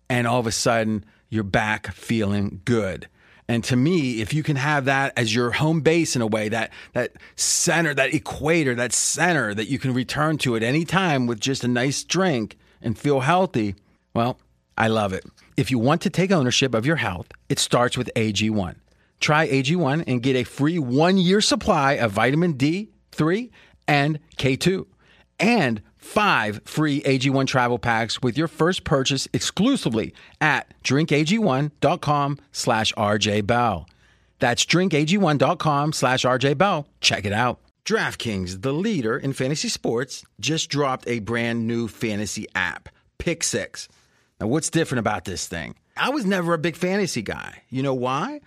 [0.09, 3.07] and all of a sudden you're back feeling good.
[3.47, 6.49] And to me, if you can have that as your home base in a way,
[6.49, 11.27] that that center, that equator, that center that you can return to at any time
[11.27, 13.75] with just a nice drink and feel healthy,
[14.15, 14.39] well,
[14.77, 15.25] I love it.
[15.57, 18.75] If you want to take ownership of your health, it starts with AG1.
[19.19, 23.49] Try AG1 and get a free one year supply of vitamin D3
[23.87, 24.85] and K2
[25.39, 33.87] and five free AG1 travel packs with your first purchase exclusively at drinkag1.com slash rjbell.
[34.39, 36.85] That's drinkag1.com slash rjbell.
[37.01, 37.59] Check it out.
[37.85, 43.87] DraftKings, the leader in fantasy sports, just dropped a brand new fantasy app, Pick Six.
[44.41, 45.75] Now, what's different about this thing?
[45.95, 47.61] I was never a big fantasy guy.
[47.69, 48.41] You know why?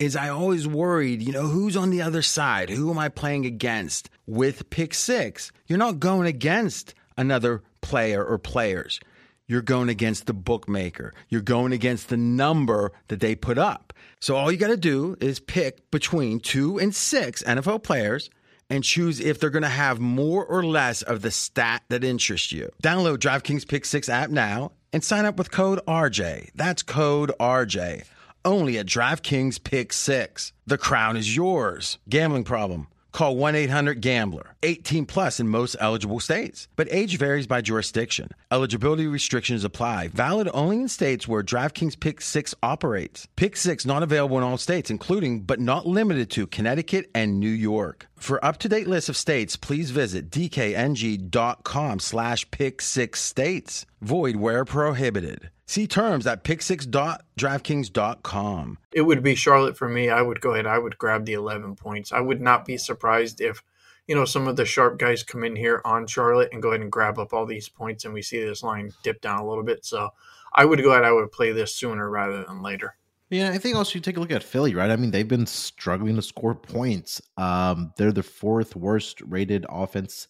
[0.00, 2.68] Is I always worried, you know, who's on the other side?
[2.68, 4.10] Who am I playing against?
[4.26, 8.98] With pick six, you're not going against another player or players.
[9.46, 11.14] You're going against the bookmaker.
[11.28, 13.92] You're going against the number that they put up.
[14.18, 18.30] So all you got to do is pick between two and six NFL players
[18.68, 22.50] and choose if they're going to have more or less of the stat that interests
[22.50, 22.68] you.
[22.82, 26.50] Download DraftKings Pick 6 app now and sign up with code RJ.
[26.56, 28.04] That's code RJ.
[28.46, 30.52] Only at DraftKings Pick 6.
[30.66, 31.96] The crown is yours.
[32.10, 32.88] Gambling problem?
[33.10, 34.54] Call 1 800 Gambler.
[34.62, 38.28] 18 plus in most eligible states, but age varies by jurisdiction.
[38.50, 40.08] Eligibility restrictions apply.
[40.08, 43.26] Valid only in states where DraftKings Pick 6 operates.
[43.36, 47.48] Pick 6 not available in all states, including but not limited to Connecticut and New
[47.48, 48.08] York.
[48.24, 53.84] For up-to-date list of states, please visit dkng.com slash pick six states.
[54.00, 55.50] Void where prohibited.
[55.66, 58.78] See terms at pick6.draftkings.com.
[58.92, 60.08] it would be Charlotte for me.
[60.08, 60.66] I would go ahead.
[60.66, 62.12] I would grab the 11 points.
[62.12, 63.62] I would not be surprised if,
[64.06, 66.80] you know, some of the sharp guys come in here on Charlotte and go ahead
[66.80, 69.64] and grab up all these points and we see this line dip down a little
[69.64, 69.84] bit.
[69.84, 70.08] So
[70.50, 71.04] I would go ahead.
[71.04, 72.96] I would play this sooner rather than later.
[73.34, 74.92] Yeah, I think also you take a look at Philly, right?
[74.92, 77.20] I mean, they've been struggling to score points.
[77.36, 80.28] Um, they're the fourth worst rated offense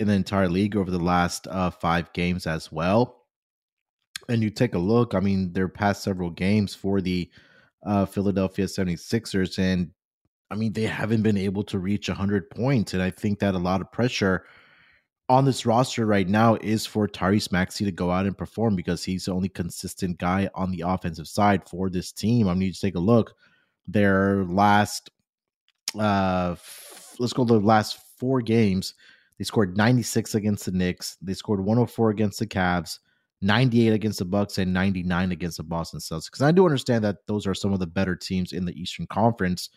[0.00, 3.22] in the entire league over the last uh, five games as well.
[4.28, 7.30] And you take a look, I mean, their past several games for the
[7.86, 9.92] uh, Philadelphia 76ers, and
[10.50, 12.92] I mean, they haven't been able to reach 100 points.
[12.92, 14.44] And I think that a lot of pressure
[15.28, 19.02] on this roster right now is for Tyrese Maxey to go out and perform because
[19.02, 22.48] he's the only consistent guy on the offensive side for this team.
[22.48, 23.34] I you just take a look.
[23.88, 25.10] Their last,
[25.98, 28.94] uh, f- let's go to the last four games.
[29.38, 31.16] They scored 96 against the Knicks.
[31.20, 33.00] They scored 104 against the Cavs,
[33.42, 36.26] 98 against the Bucks, and 99 against the Boston Celtics.
[36.26, 39.06] Because I do understand that those are some of the better teams in the Eastern
[39.08, 39.70] Conference.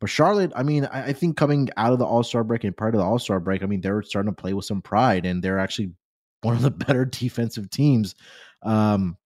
[0.00, 2.76] But Charlotte, I mean, I, I think coming out of the All Star break and
[2.76, 5.26] part of the All Star break, I mean, they're starting to play with some pride,
[5.26, 5.92] and they're actually
[6.42, 8.14] one of the better defensive teams.
[8.62, 9.16] Um,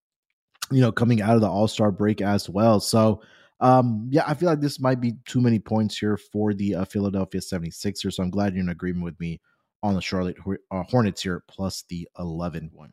[0.71, 2.81] you know, coming out of the All Star break as well.
[2.81, 3.23] So,
[3.61, 6.85] um, yeah, I feel like this might be too many points here for the uh,
[6.85, 8.15] Philadelphia 76ers.
[8.15, 9.41] So I'm glad you're in agreement with me
[9.83, 10.37] on the Charlotte
[10.71, 12.93] uh, Hornets here, plus the 11 one.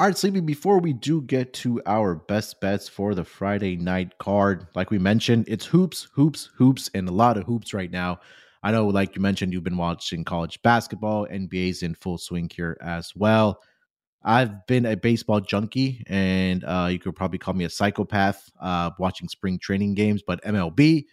[0.00, 4.16] All right, Sleepy, before we do get to our best bets for the Friday night
[4.16, 8.18] card, like we mentioned, it's hoops, hoops, hoops, and a lot of hoops right now.
[8.62, 12.78] I know, like you mentioned, you've been watching college basketball, NBA's in full swing here
[12.80, 13.60] as well.
[14.24, 18.92] I've been a baseball junkie, and uh, you could probably call me a psychopath uh,
[18.98, 21.04] watching spring training games, but MLB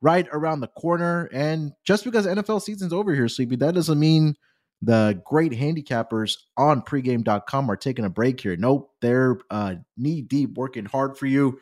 [0.00, 1.30] right around the corner.
[1.32, 4.34] And just because NFL season's over here, Sleepy, that doesn't mean
[4.82, 8.56] the great handicappers on pregame.com are taking a break here.
[8.56, 11.60] Nope, they're uh, knee deep working hard for you.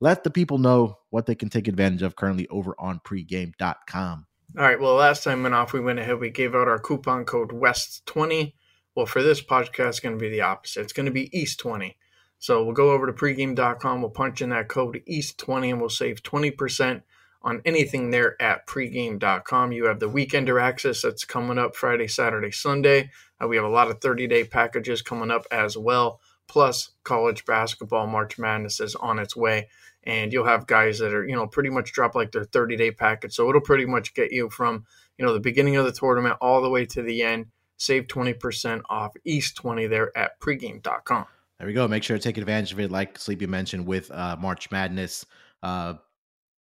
[0.00, 4.26] Let the people know what they can take advantage of currently over on pregame.com.
[4.56, 4.80] All right.
[4.80, 8.54] Well, last time went off, we went ahead, we gave out our coupon code WEST20.
[8.94, 10.82] Well, for this podcast, it's going to be the opposite.
[10.82, 11.96] It's going to be East20.
[12.38, 16.22] So we'll go over to pregame.com, we'll punch in that code East20, and we'll save
[16.22, 17.02] 20%
[17.44, 19.70] on anything there at pregame.com.
[19.70, 23.10] You have the weekender access that's coming up Friday, Saturday, Sunday.
[23.40, 26.20] Uh, we have a lot of 30 day packages coming up as well.
[26.48, 29.68] Plus, college basketball March Madness is on its way.
[30.04, 32.90] And you'll have guys that are, you know, pretty much drop like their 30 day
[32.90, 33.34] package.
[33.34, 34.84] So it'll pretty much get you from,
[35.18, 37.46] you know, the beginning of the tournament all the way to the end.
[37.76, 41.26] Save 20% off East 20 there at pregame.com.
[41.58, 41.86] There we go.
[41.88, 45.26] Make sure to take advantage of it, like Sleepy mentioned, with uh, March Madness.
[45.62, 45.94] Uh,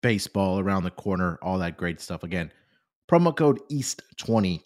[0.03, 2.23] baseball around the corner, all that great stuff.
[2.23, 2.53] Again,
[3.11, 4.63] promo code East20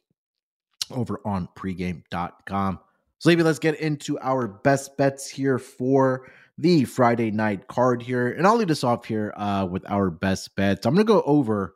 [0.91, 2.79] over on pregame.com.
[3.19, 8.33] So maybe let's get into our best bets here for the Friday night card here.
[8.33, 10.87] And I'll lead us off here uh, with our best bets.
[10.87, 11.75] I'm going to go over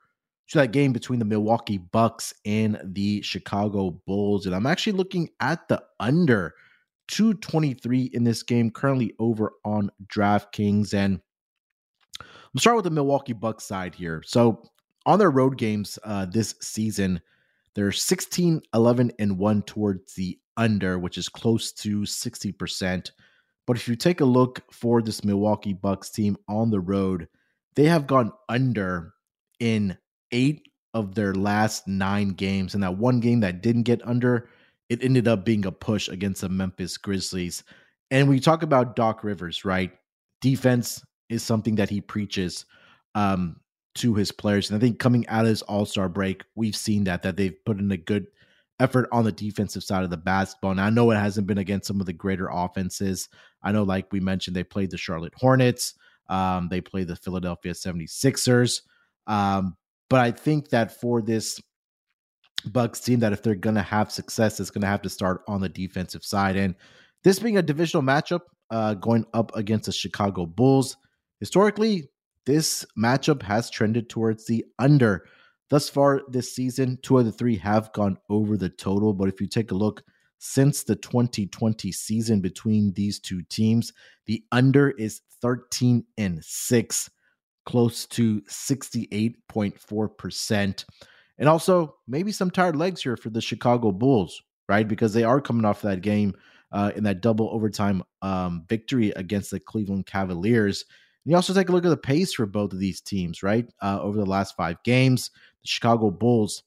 [0.48, 4.46] to that game between the Milwaukee Bucks and the Chicago Bulls.
[4.46, 6.54] And I'm actually looking at the under
[7.08, 10.94] 223 in this game, currently over on DraftKings.
[10.94, 11.20] And
[12.56, 14.22] We'll start with the Milwaukee Bucks side here.
[14.24, 14.62] So
[15.04, 17.20] on their road games uh, this season,
[17.74, 23.10] they're 16, 11, and 1 towards the under, which is close to 60%.
[23.66, 27.28] But if you take a look for this Milwaukee Bucks team on the road,
[27.74, 29.12] they have gone under
[29.60, 29.98] in
[30.32, 30.62] eight
[30.94, 32.72] of their last nine games.
[32.72, 34.48] And that one game that didn't get under,
[34.88, 37.64] it ended up being a push against the Memphis Grizzlies.
[38.10, 39.92] And we talk about Doc Rivers, right?
[40.40, 42.64] Defense is something that he preaches
[43.14, 43.56] um,
[43.96, 44.70] to his players.
[44.70, 47.64] And I think coming out of this All Star break, we've seen that that they've
[47.64, 48.26] put in a good
[48.78, 50.70] effort on the defensive side of the basketball.
[50.70, 53.28] And I know it hasn't been against some of the greater offenses.
[53.62, 55.94] I know, like we mentioned, they played the Charlotte Hornets,
[56.28, 58.82] um, they played the Philadelphia 76ers.
[59.26, 59.76] Um,
[60.08, 61.60] but I think that for this
[62.64, 65.42] Bucks team, that if they're going to have success, it's going to have to start
[65.48, 66.56] on the defensive side.
[66.56, 66.74] And
[67.24, 70.96] this being a divisional matchup, uh, going up against the Chicago Bulls,
[71.40, 72.08] Historically,
[72.46, 75.26] this matchup has trended towards the under.
[75.68, 79.12] Thus far this season, two of the three have gone over the total.
[79.12, 80.04] But if you take a look
[80.38, 83.92] since the 2020 season between these two teams,
[84.26, 87.10] the under is 13 and 6,
[87.64, 90.84] close to 68.4%.
[91.38, 94.88] And also, maybe some tired legs here for the Chicago Bulls, right?
[94.88, 96.34] Because they are coming off that game
[96.72, 100.84] uh, in that double overtime um, victory against the Cleveland Cavaliers.
[101.26, 103.68] And you also take a look at the pace for both of these teams, right?
[103.82, 106.62] Uh, over the last five games, the Chicago Bulls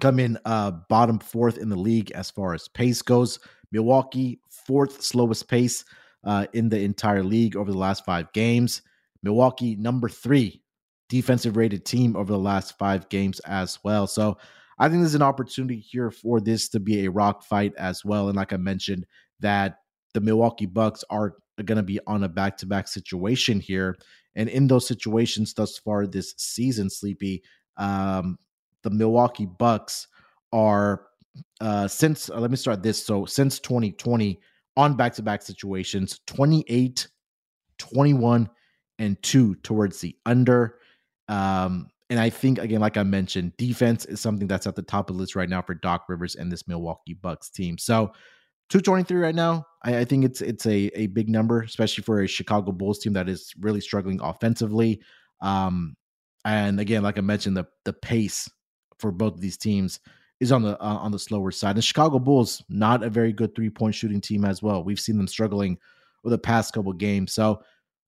[0.00, 3.38] come in uh, bottom fourth in the league as far as pace goes.
[3.72, 5.86] Milwaukee, fourth slowest pace
[6.24, 8.82] uh, in the entire league over the last five games.
[9.22, 10.60] Milwaukee, number three
[11.08, 14.06] defensive rated team over the last five games as well.
[14.06, 14.36] So
[14.78, 18.28] I think there's an opportunity here for this to be a rock fight as well.
[18.28, 19.06] And like I mentioned,
[19.40, 19.78] that
[20.12, 23.96] the Milwaukee Bucks are going to be on a back to back situation here.
[24.34, 27.42] And in those situations thus far this season, Sleepy,
[27.76, 28.38] um,
[28.82, 30.06] the Milwaukee Bucks
[30.52, 31.06] are
[31.60, 33.04] uh, since uh, let me start this.
[33.04, 34.40] So since 2020
[34.76, 37.08] on back to back situations, 28,
[37.78, 38.48] 21,
[38.98, 40.78] and 2 towards the under.
[41.28, 45.10] Um, and I think again, like I mentioned, defense is something that's at the top
[45.10, 47.76] of the list right now for Doc Rivers and this Milwaukee Bucks team.
[47.76, 48.12] So
[48.70, 49.66] 223 right now.
[49.82, 53.12] I, I, think it's it's a, a big number, especially for a Chicago Bulls team
[53.14, 55.00] that is really struggling offensively.
[55.40, 55.96] Um,
[56.44, 58.48] and again, like I mentioned, the the pace
[58.98, 60.00] for both of these teams
[60.40, 61.76] is on the uh, on the slower side.
[61.76, 64.84] And Chicago Bulls not a very good three point shooting team as well.
[64.84, 65.78] We've seen them struggling
[66.24, 67.32] over the past couple games.
[67.32, 67.62] So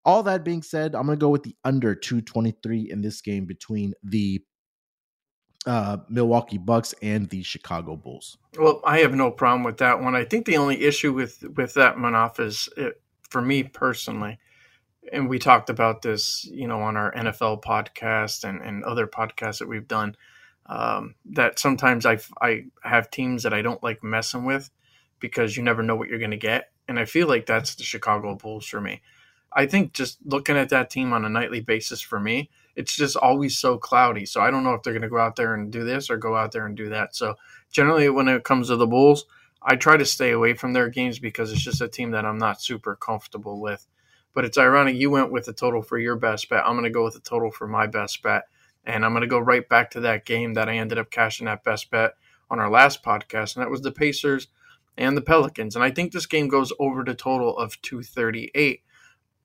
[0.04, 3.44] all that being said, I'm going to go with the under 223 in this game
[3.44, 4.42] between the
[5.66, 8.38] uh, Milwaukee Bucks and the Chicago Bulls.
[8.58, 10.14] Well, I have no problem with that one.
[10.14, 14.38] I think the only issue with with that Munaf is it, for me personally,
[15.12, 19.58] and we talked about this, you know, on our NFL podcast and, and other podcasts
[19.58, 20.16] that we've done.
[20.66, 24.70] Um, that sometimes I I have teams that I don't like messing with
[25.18, 27.82] because you never know what you're going to get, and I feel like that's the
[27.84, 29.02] Chicago Bulls for me.
[29.52, 33.16] I think just looking at that team on a nightly basis for me, it's just
[33.16, 34.26] always so cloudy.
[34.26, 36.16] So I don't know if they're going to go out there and do this or
[36.16, 37.14] go out there and do that.
[37.14, 37.34] So
[37.70, 39.26] generally, when it comes to the Bulls,
[39.62, 42.38] I try to stay away from their games because it's just a team that I'm
[42.38, 43.86] not super comfortable with.
[44.32, 46.64] But it's ironic you went with the total for your best bet.
[46.64, 48.44] I'm going to go with the total for my best bet.
[48.84, 51.46] And I'm going to go right back to that game that I ended up cashing
[51.46, 52.14] that best bet
[52.50, 54.48] on our last podcast, and that was the Pacers
[54.98, 55.76] and the Pelicans.
[55.76, 58.82] And I think this game goes over the total of 238.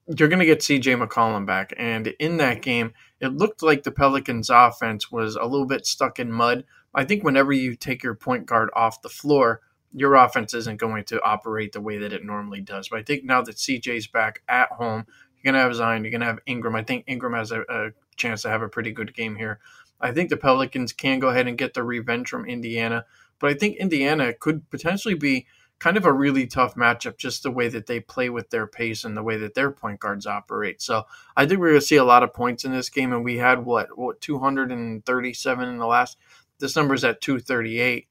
[0.07, 1.73] You're going to get CJ McCollum back.
[1.77, 6.19] And in that game, it looked like the Pelicans' offense was a little bit stuck
[6.19, 6.63] in mud.
[6.93, 9.61] I think whenever you take your point guard off the floor,
[9.93, 12.89] your offense isn't going to operate the way that it normally does.
[12.89, 16.11] But I think now that CJ's back at home, you're going to have Zion, you're
[16.11, 16.75] going to have Ingram.
[16.75, 19.59] I think Ingram has a, a chance to have a pretty good game here.
[20.01, 23.05] I think the Pelicans can go ahead and get the revenge from Indiana,
[23.39, 25.47] but I think Indiana could potentially be
[25.79, 29.03] kind of a really tough matchup, just the way that they play with their pace
[29.03, 30.81] and the way that their point guards operate.
[30.81, 31.03] So
[31.35, 33.37] I think we're going to see a lot of points in this game, and we
[33.37, 36.17] had what what 237 in the last.
[36.59, 38.07] This number is at 238,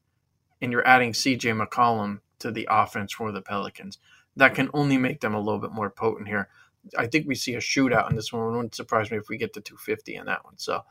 [0.61, 3.98] and you're adding CJ McCollum to the offense for the Pelicans.
[4.37, 6.48] That can only make them a little bit more potent here.
[6.98, 8.42] I think we see a shootout in this one.
[8.42, 10.59] It wouldn't surprise me if we get to 250 in that one.
[10.59, 10.83] So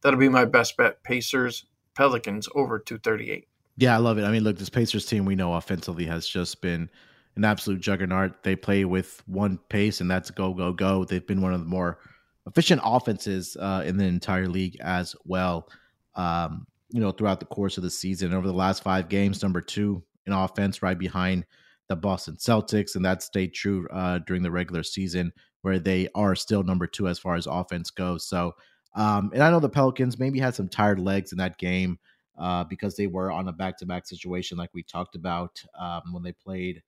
[0.00, 1.02] that'll be my best bet.
[1.02, 3.48] Pacers, Pelicans over 238.
[3.82, 4.22] Yeah, I love it.
[4.22, 6.88] I mean, look, this Pacers team we know offensively has just been
[7.34, 8.44] an absolute juggernaut.
[8.44, 11.04] They play with one pace, and that's go, go, go.
[11.04, 11.98] They've been one of the more
[12.46, 15.68] efficient offenses uh, in the entire league as well.
[16.14, 19.60] Um, you know, throughout the course of the season, over the last five games, number
[19.60, 21.44] two in offense, right behind
[21.88, 26.36] the Boston Celtics, and that stayed true uh, during the regular season, where they are
[26.36, 28.28] still number two as far as offense goes.
[28.28, 28.52] So,
[28.94, 31.98] um, and I know the Pelicans maybe had some tired legs in that game
[32.38, 36.32] uh, because they were on a back-to-back situation, like we talked about um, when they
[36.32, 36.82] played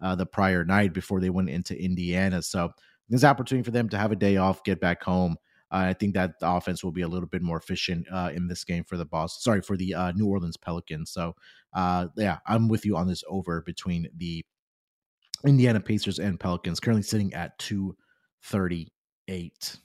[0.00, 2.42] uh, the prior night before they went into Indiana.
[2.42, 2.72] So,
[3.08, 5.36] there's opportunity for them to have a day off, get back home.
[5.70, 8.48] Uh, I think that the offense will be a little bit more efficient uh, in
[8.48, 9.42] this game for the boss.
[9.42, 11.10] Sorry for the uh, New Orleans Pelicans.
[11.10, 11.34] So,
[11.74, 14.44] uh, yeah, I'm with you on this over between the
[15.46, 19.76] Indiana Pacers and Pelicans, currently sitting at 238.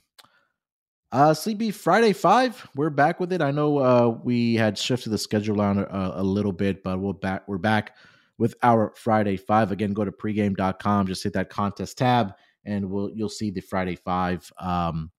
[1.12, 3.42] Uh, Sleepy Friday five, we're back with it.
[3.42, 7.14] I know uh, we had shifted the schedule around a, a little bit, but we'll
[7.14, 7.48] back.
[7.48, 7.96] We're back
[8.38, 9.94] with our Friday five again.
[9.94, 14.52] Go to pregame.com, just hit that contest tab, and we'll you'll see the Friday five
[14.60, 15.10] um,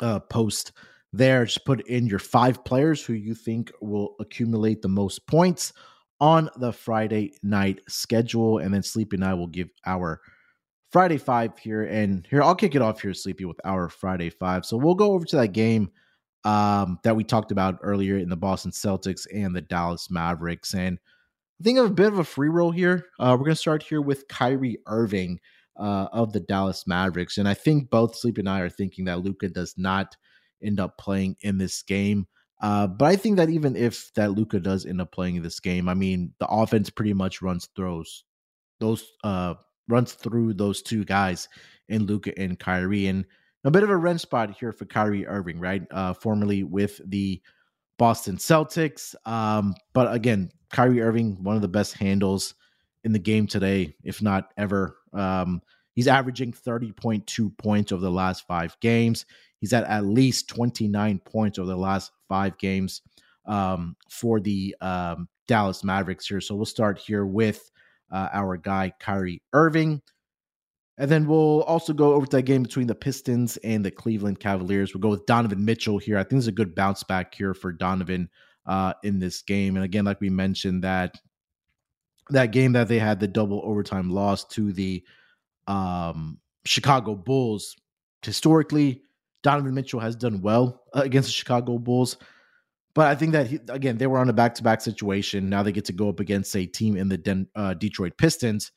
[0.00, 0.72] uh, post
[1.12, 1.44] there.
[1.44, 5.72] Just put in your five players who you think will accumulate the most points
[6.18, 8.58] on the Friday night schedule.
[8.58, 10.20] And then Sleepy and I will give our
[10.92, 11.84] Friday five here.
[11.84, 14.66] And here, I'll kick it off here, Sleepy, with our Friday five.
[14.66, 15.90] So we'll go over to that game
[16.44, 20.74] um, that we talked about earlier in the Boston Celtics and the Dallas Mavericks.
[20.74, 20.98] And
[21.60, 23.06] I think of a bit of a free roll here.
[23.18, 25.40] Uh, we're going to start here with Kyrie Irving
[25.78, 27.38] uh, of the Dallas Mavericks.
[27.38, 30.16] And I think both Sleepy and I are thinking that Luka does not
[30.62, 32.26] end up playing in this game.
[32.60, 35.58] Uh, but I think that even if that Luka does end up playing in this
[35.58, 38.24] game, I mean, the offense pretty much runs throws
[38.78, 39.54] those uh
[39.92, 41.48] runs through those two guys
[41.88, 43.24] in Luka and Kyrie, and
[43.64, 45.82] a bit of a wrench spot here for Kyrie Irving, right?
[45.90, 47.40] Uh, formerly with the
[47.98, 52.54] Boston Celtics, um, but again, Kyrie Irving, one of the best handles
[53.04, 54.96] in the game today, if not ever.
[55.12, 55.60] Um,
[55.94, 59.26] he's averaging 30.2 points over the last five games.
[59.58, 63.02] He's at at least 29 points over the last five games
[63.46, 66.40] um, for the um, Dallas Mavericks here.
[66.40, 67.70] So we'll start here with
[68.12, 70.02] uh, our guy, Kyrie Irving.
[70.98, 74.38] And then we'll also go over to that game between the Pistons and the Cleveland
[74.38, 74.94] Cavaliers.
[74.94, 76.18] We'll go with Donovan Mitchell here.
[76.18, 78.28] I think it's a good bounce back here for Donovan
[78.66, 79.76] uh, in this game.
[79.76, 81.16] And again, like we mentioned, that
[82.30, 85.02] that game that they had the double overtime loss to the
[85.66, 87.74] um, Chicago Bulls.
[88.22, 89.02] Historically,
[89.42, 92.16] Donovan Mitchell has done well uh, against the Chicago Bulls.
[92.94, 95.48] But I think that, he, again, they were on a back to back situation.
[95.48, 98.70] Now they get to go up against a team in the Den- uh, Detroit Pistons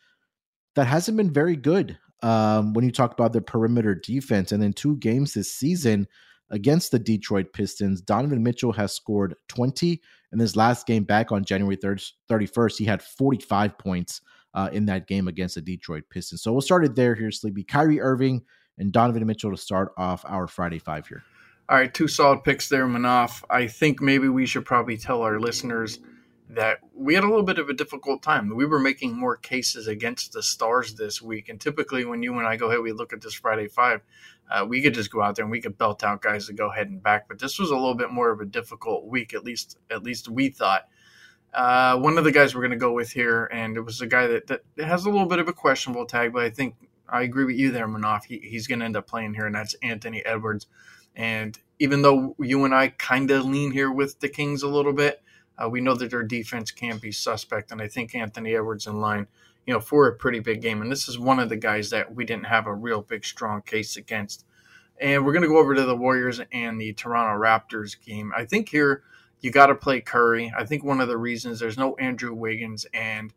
[0.75, 4.51] that hasn't been very good um, when you talk about their perimeter defense.
[4.51, 6.07] And in two games this season
[6.49, 10.01] against the Detroit Pistons, Donovan Mitchell has scored 20.
[10.31, 14.21] And his last game back on January 30, 31st, he had 45 points
[14.53, 16.41] uh, in that game against the Detroit Pistons.
[16.41, 17.63] So we'll start it there here, Sleepy.
[17.63, 18.41] Kyrie Irving
[18.77, 21.23] and Donovan Mitchell to start off our Friday five here.
[21.67, 23.43] All right, two solid picks there, Munaf.
[23.49, 25.97] I think maybe we should probably tell our listeners
[26.47, 28.55] that we had a little bit of a difficult time.
[28.55, 32.47] We were making more cases against the Stars this week, and typically when you and
[32.47, 34.01] I go ahead, we look at this Friday five,
[34.51, 36.71] uh, we could just go out there and we could belt out guys to go
[36.71, 37.27] ahead and back.
[37.27, 40.29] But this was a little bit more of a difficult week, at least at least
[40.29, 40.83] we thought.
[41.51, 44.07] Uh, one of the guys we're going to go with here, and it was a
[44.07, 46.75] guy that, that has a little bit of a questionable tag, but I think
[47.09, 48.25] I agree with you there, Munaf.
[48.25, 50.67] He, he's going to end up playing here, and that's Anthony Edwards.
[51.15, 54.93] And even though you and I kind of lean here with the Kings a little
[54.93, 55.21] bit,
[55.57, 57.71] uh, we know that their defense can be suspect.
[57.71, 59.27] And I think Anthony Edwards in line,
[59.65, 60.81] you know, for a pretty big game.
[60.81, 63.61] And this is one of the guys that we didn't have a real big, strong
[63.61, 64.45] case against.
[64.99, 68.31] And we're going to go over to the Warriors and the Toronto Raptors game.
[68.35, 69.03] I think here,
[69.41, 70.51] you got to play Curry.
[70.57, 73.33] I think one of the reasons there's no Andrew Wiggins and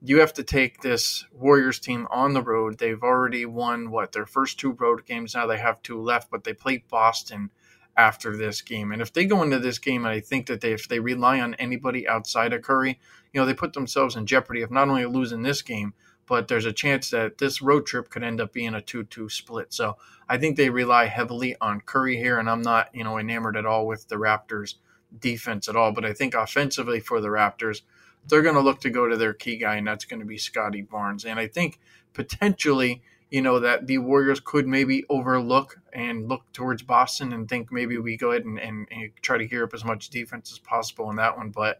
[0.00, 2.78] you have to take this Warriors team on the road.
[2.78, 5.34] They've already won what their first two road games.
[5.34, 7.50] Now they have two left, but they play Boston
[7.96, 8.92] after this game.
[8.92, 11.40] And if they go into this game, and I think that they, if they rely
[11.40, 13.00] on anybody outside of Curry,
[13.32, 15.94] you know, they put themselves in jeopardy of not only losing this game,
[16.28, 19.72] but there's a chance that this road trip could end up being a 2-2 split.
[19.72, 19.96] So
[20.28, 23.66] I think they rely heavily on Curry here, and I'm not, you know, enamored at
[23.66, 24.74] all with the Raptors
[25.18, 25.90] defense at all.
[25.90, 27.80] But I think offensively for the Raptors,
[28.26, 30.38] they're going to look to go to their key guy, and that's going to be
[30.38, 31.24] Scottie Barnes.
[31.24, 31.78] And I think
[32.12, 37.70] potentially– you know, that the Warriors could maybe overlook and look towards Boston and think
[37.70, 40.58] maybe we go ahead and, and, and, try to gear up as much defense as
[40.58, 41.50] possible in that one.
[41.50, 41.78] But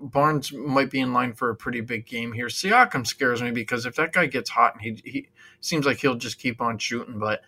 [0.00, 2.48] Barnes might be in line for a pretty big game here.
[2.48, 5.28] Siakam scares me because if that guy gets hot and he, he
[5.60, 7.40] seems like he'll just keep on shooting, but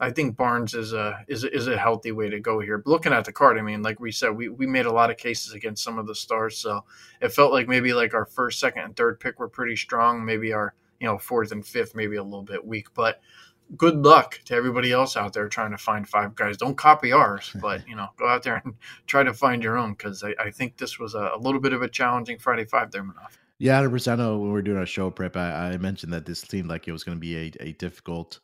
[0.00, 2.78] I think Barnes is a is a, is a healthy way to go here.
[2.78, 5.10] But looking at the card, I mean, like we said, we, we made a lot
[5.10, 6.84] of cases against some of the stars, so
[7.20, 10.24] it felt like maybe like our first, second, and third pick were pretty strong.
[10.24, 12.88] Maybe our you know, fourth and fifth, maybe a little bit weak.
[12.94, 13.20] But
[13.76, 16.56] good luck to everybody else out there trying to find five guys.
[16.56, 18.74] Don't copy ours, but you know, go out there and
[19.06, 21.72] try to find your own because I, I, think this was a, a, little bit
[21.72, 23.38] of a challenging Friday five there, Munaf.
[23.58, 24.20] Yeah, hundred percent.
[24.20, 26.68] I know when we were doing our show prep, I, I mentioned that this seemed
[26.68, 28.40] like it was going to be a, a difficult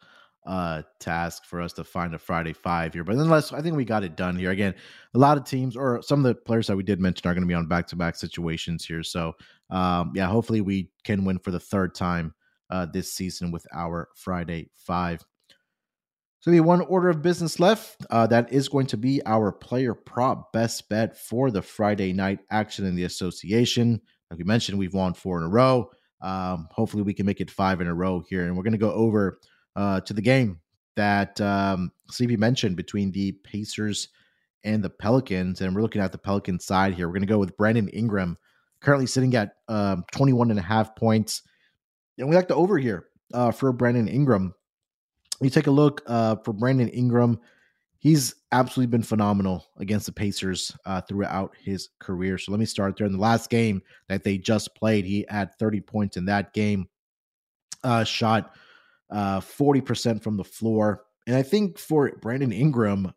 [0.47, 3.05] uh task for us to find a Friday five here.
[3.05, 4.51] But nonetheless, I think we got it done here.
[4.51, 4.74] Again,
[5.14, 7.42] a lot of teams or some of the players that we did mention are going
[7.42, 9.03] to be on back to back situations here.
[9.03, 9.34] So
[9.70, 12.34] um yeah, hopefully we can win for the third time
[12.70, 15.24] uh, this season with our Friday Five.
[16.40, 18.07] So the one order of business left.
[18.09, 22.38] Uh, that is going to be our player prop best bet for the Friday night
[22.51, 24.01] action in the association.
[24.30, 25.90] Like we mentioned, we've won four in a row.
[26.22, 28.78] Um, hopefully, we can make it five in a row here, and we're going to
[28.78, 29.38] go over
[29.77, 30.61] uh, to the game
[30.97, 34.09] that um, Sleepy mentioned between the Pacers
[34.64, 37.07] and the Pelicans, and we're looking at the Pelican side here.
[37.07, 38.37] We're going to go with Brandon Ingram,
[38.81, 41.43] currently sitting at um, 21 and a half points.
[42.18, 44.55] And we like to over here uh, for Brandon Ingram.
[45.41, 47.39] You take a look uh, for Brandon Ingram.
[47.99, 52.39] He's absolutely been phenomenal against the Pacers uh, throughout his career.
[52.39, 53.07] So let me start there.
[53.07, 56.89] In the last game that they just played, he had 30 points in that game,
[57.85, 58.55] uh, shot
[59.11, 61.04] uh, 40% from the floor.
[61.26, 63.12] And I think for Brandon Ingram,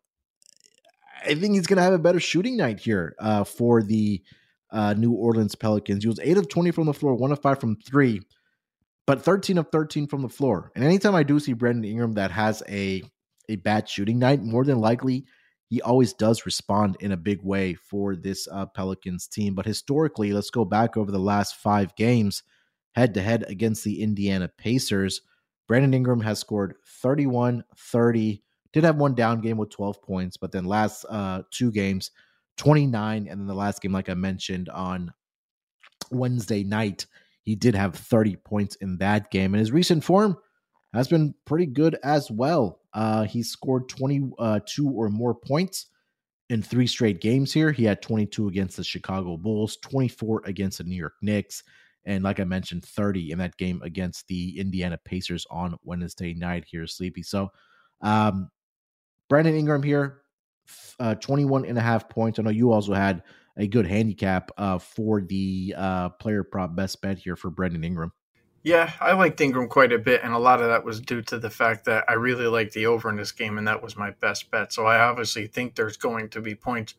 [1.22, 4.22] I think he's going to have a better shooting night here uh, for the
[4.72, 6.04] uh, New Orleans Pelicans.
[6.04, 8.20] He was 8 of 20 from the floor, 1 of 5 from 3
[9.10, 10.70] but 13 of 13 from the floor.
[10.76, 13.02] And anytime I do see Brandon Ingram that has a
[13.48, 15.24] a bad shooting night, more than likely
[15.66, 19.56] he always does respond in a big way for this uh, Pelicans team.
[19.56, 22.44] But historically, let's go back over the last five games,
[22.94, 25.22] head to head against the Indiana Pacers.
[25.70, 28.42] Brandon Ingram has scored 31, 30,
[28.72, 32.10] did have one down game with 12 points, but then last uh, two games,
[32.56, 33.28] 29.
[33.28, 35.12] And then the last game, like I mentioned on
[36.10, 37.06] Wednesday night,
[37.44, 39.54] he did have 30 points in that game.
[39.54, 40.38] And his recent form
[40.92, 42.80] has been pretty good as well.
[42.92, 44.58] Uh, he scored 22 uh,
[44.92, 45.86] or more points
[46.48, 47.70] in three straight games here.
[47.70, 51.62] He had 22 against the Chicago Bulls, 24 against the New York Knicks,
[52.04, 56.64] and like I mentioned, 30 in that game against the Indiana Pacers on Wednesday night
[56.66, 57.22] here, Sleepy.
[57.22, 57.50] So,
[58.00, 58.50] um,
[59.28, 60.22] Brandon Ingram here,
[60.98, 62.38] uh, 21 and a half points.
[62.38, 63.22] I know you also had
[63.56, 68.12] a good handicap uh, for the uh, player prop best bet here for Brandon Ingram.
[68.62, 71.38] Yeah, I liked Ingram quite a bit, and a lot of that was due to
[71.38, 74.10] the fact that I really liked the over in this game, and that was my
[74.10, 74.72] best bet.
[74.72, 76.94] So I obviously think there's going to be points.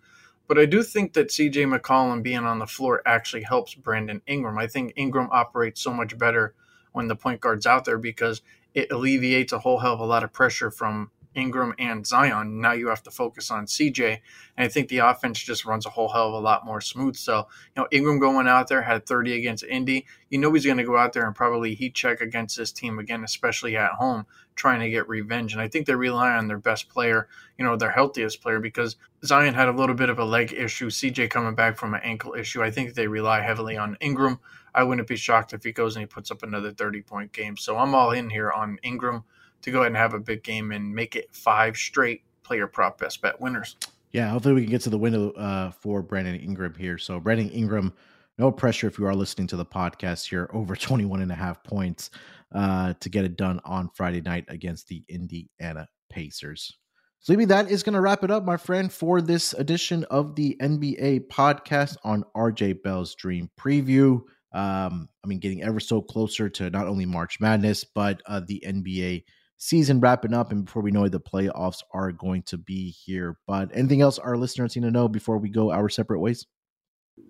[0.52, 4.58] But I do think that CJ McCollum being on the floor actually helps Brandon Ingram.
[4.58, 6.56] I think Ingram operates so much better
[6.91, 8.41] when the point guard's out there because
[8.74, 12.60] it alleviates a whole hell of a lot of pressure from Ingram and Zion.
[12.60, 14.20] Now you have to focus on CJ.
[14.58, 17.16] And I think the offense just runs a whole hell of a lot more smooth.
[17.16, 20.06] So, you know, Ingram going out there had 30 against Indy.
[20.30, 22.99] You know he's going to go out there and probably heat check against this team
[22.99, 24.26] again, especially at home,
[24.56, 25.54] trying to get revenge.
[25.54, 27.28] And I think they rely on their best player,
[27.58, 30.89] you know, their healthiest player, because Zion had a little bit of a leg issue.
[30.89, 32.64] CJ coming back from an ankle issue.
[32.64, 34.39] I think they rely heavily on Ingram.
[34.74, 37.58] I wouldn't be shocked if he goes and he puts up another 30 point game.
[37.58, 39.24] So I'm all in here on Ingram
[39.62, 42.99] to go ahead and have a big game and make it five straight player prop
[42.99, 43.76] best bet winners.
[44.12, 46.97] Yeah, hopefully we can get to the window uh, for Brandon Ingram here.
[46.97, 47.93] So Brandon Ingram,
[48.41, 51.63] no pressure if you are listening to the podcast here, over 21 and a half
[51.63, 52.09] points
[52.55, 56.75] uh, to get it done on Friday night against the Indiana Pacers.
[57.19, 60.35] So maybe that is going to wrap it up, my friend, for this edition of
[60.35, 64.21] the NBA podcast on RJ Bell's Dream Preview.
[64.53, 68.63] Um, I mean, getting ever so closer to not only March Madness, but uh, the
[68.65, 69.23] NBA
[69.57, 73.37] season wrapping up, and before we know it, the playoffs are going to be here.
[73.45, 76.47] But anything else our listeners need to know before we go our separate ways?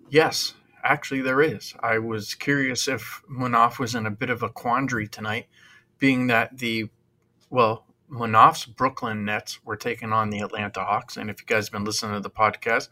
[0.08, 1.74] Yes, actually, there is.
[1.80, 5.46] I was curious if Munaf was in a bit of a quandary tonight,
[5.98, 6.90] being that the,
[7.50, 11.16] well, Munaf's Brooklyn Nets were taking on the Atlanta Hawks.
[11.16, 12.88] And if you guys have been listening to the podcast,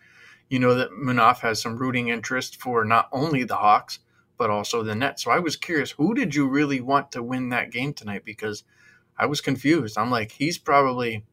[0.49, 4.01] you know that Munaf has some rooting interest for not only the Hawks,
[4.37, 5.25] but also the Nets.
[5.25, 8.25] So I was curious, who did you really want to win that game tonight?
[8.25, 8.65] Because
[9.19, 9.99] I was confused.
[9.99, 11.25] I'm like, he's probably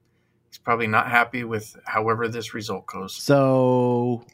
[0.50, 3.16] he's probably not happy with however this result goes.
[3.16, 4.26] So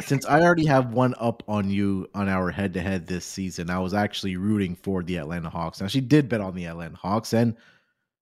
[0.00, 3.70] since I already have one up on you on our head to head this season,
[3.70, 5.80] I was actually rooting for the Atlanta Hawks.
[5.80, 7.56] Now she did bet on the Atlanta Hawks, and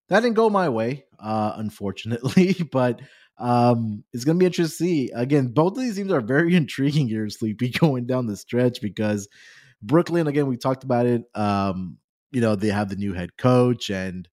[0.09, 2.55] that didn't go my way, uh, unfortunately.
[2.71, 3.01] but
[3.37, 5.11] um, it's gonna be interesting to see.
[5.11, 9.27] Again, both of these teams are very intriguing here, Sleepy, going down the stretch because
[9.81, 11.23] Brooklyn, again, we talked about it.
[11.35, 11.97] Um,
[12.31, 14.27] you know, they have the new head coach and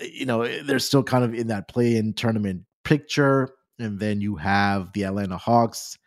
[0.00, 3.50] you know, they're still kind of in that play in tournament picture.
[3.78, 5.98] And then you have the Atlanta Hawks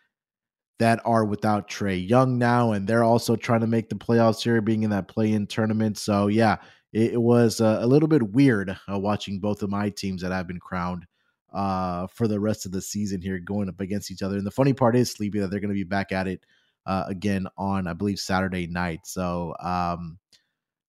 [0.80, 4.62] that are without Trae Young now, and they're also trying to make the playoffs here,
[4.62, 5.98] being in that play in tournament.
[5.98, 6.58] So, yeah,
[6.94, 10.32] it, it was uh, a little bit weird uh, watching both of my teams that
[10.32, 11.06] have been crowned
[11.52, 14.38] uh, for the rest of the season here going up against each other.
[14.38, 16.46] And the funny part is, Sleepy, that they're going to be back at it
[16.86, 19.02] uh, again on, I believe, Saturday night.
[19.06, 20.20] So, um,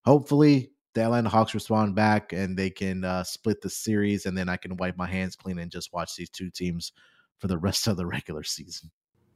[0.05, 4.49] hopefully, the Atlanta Hawks respond back and they can uh, split the series, and then
[4.49, 6.93] I can wipe my hands clean and just watch these two teams
[7.39, 8.91] for the rest of the regular season.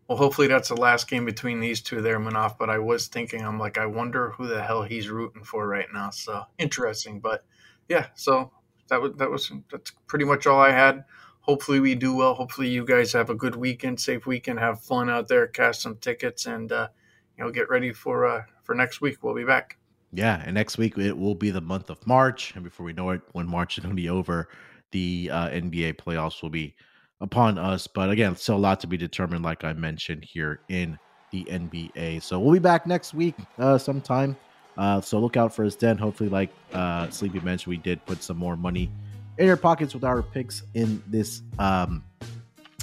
[0.08, 2.58] Well, hopefully that's the last game between these two there, Munaf.
[2.58, 5.86] But I was thinking, I'm like, I wonder who the hell he's rooting for right
[5.92, 6.10] now.
[6.10, 7.44] So interesting, but
[7.88, 8.08] yeah.
[8.14, 8.50] So
[8.88, 11.04] that was that was that's pretty much all I had.
[11.40, 12.34] Hopefully we do well.
[12.34, 15.96] Hopefully you guys have a good weekend, safe weekend, have fun out there, cash some
[15.96, 16.88] tickets, and uh,
[17.36, 19.22] you know get ready for uh, for next week.
[19.22, 19.78] We'll be back.
[20.12, 23.10] Yeah, and next week it will be the month of March, and before we know
[23.10, 24.48] it, when March is going to be over,
[24.90, 26.74] the uh, NBA playoffs will be
[27.22, 27.86] upon us.
[27.86, 30.98] But again, still a lot to be determined, like I mentioned here in
[31.30, 32.22] the NBA.
[32.22, 34.36] So we'll be back next week uh, sometime.
[34.76, 35.96] Uh, so look out for us then.
[35.96, 38.90] Hopefully, like uh, Sleepy mentioned, we did put some more money
[39.38, 42.04] in your pockets with our picks in this um,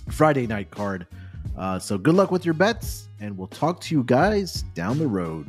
[0.09, 1.05] Friday night card.
[1.57, 5.07] Uh, so good luck with your bets, and we'll talk to you guys down the
[5.07, 5.47] road.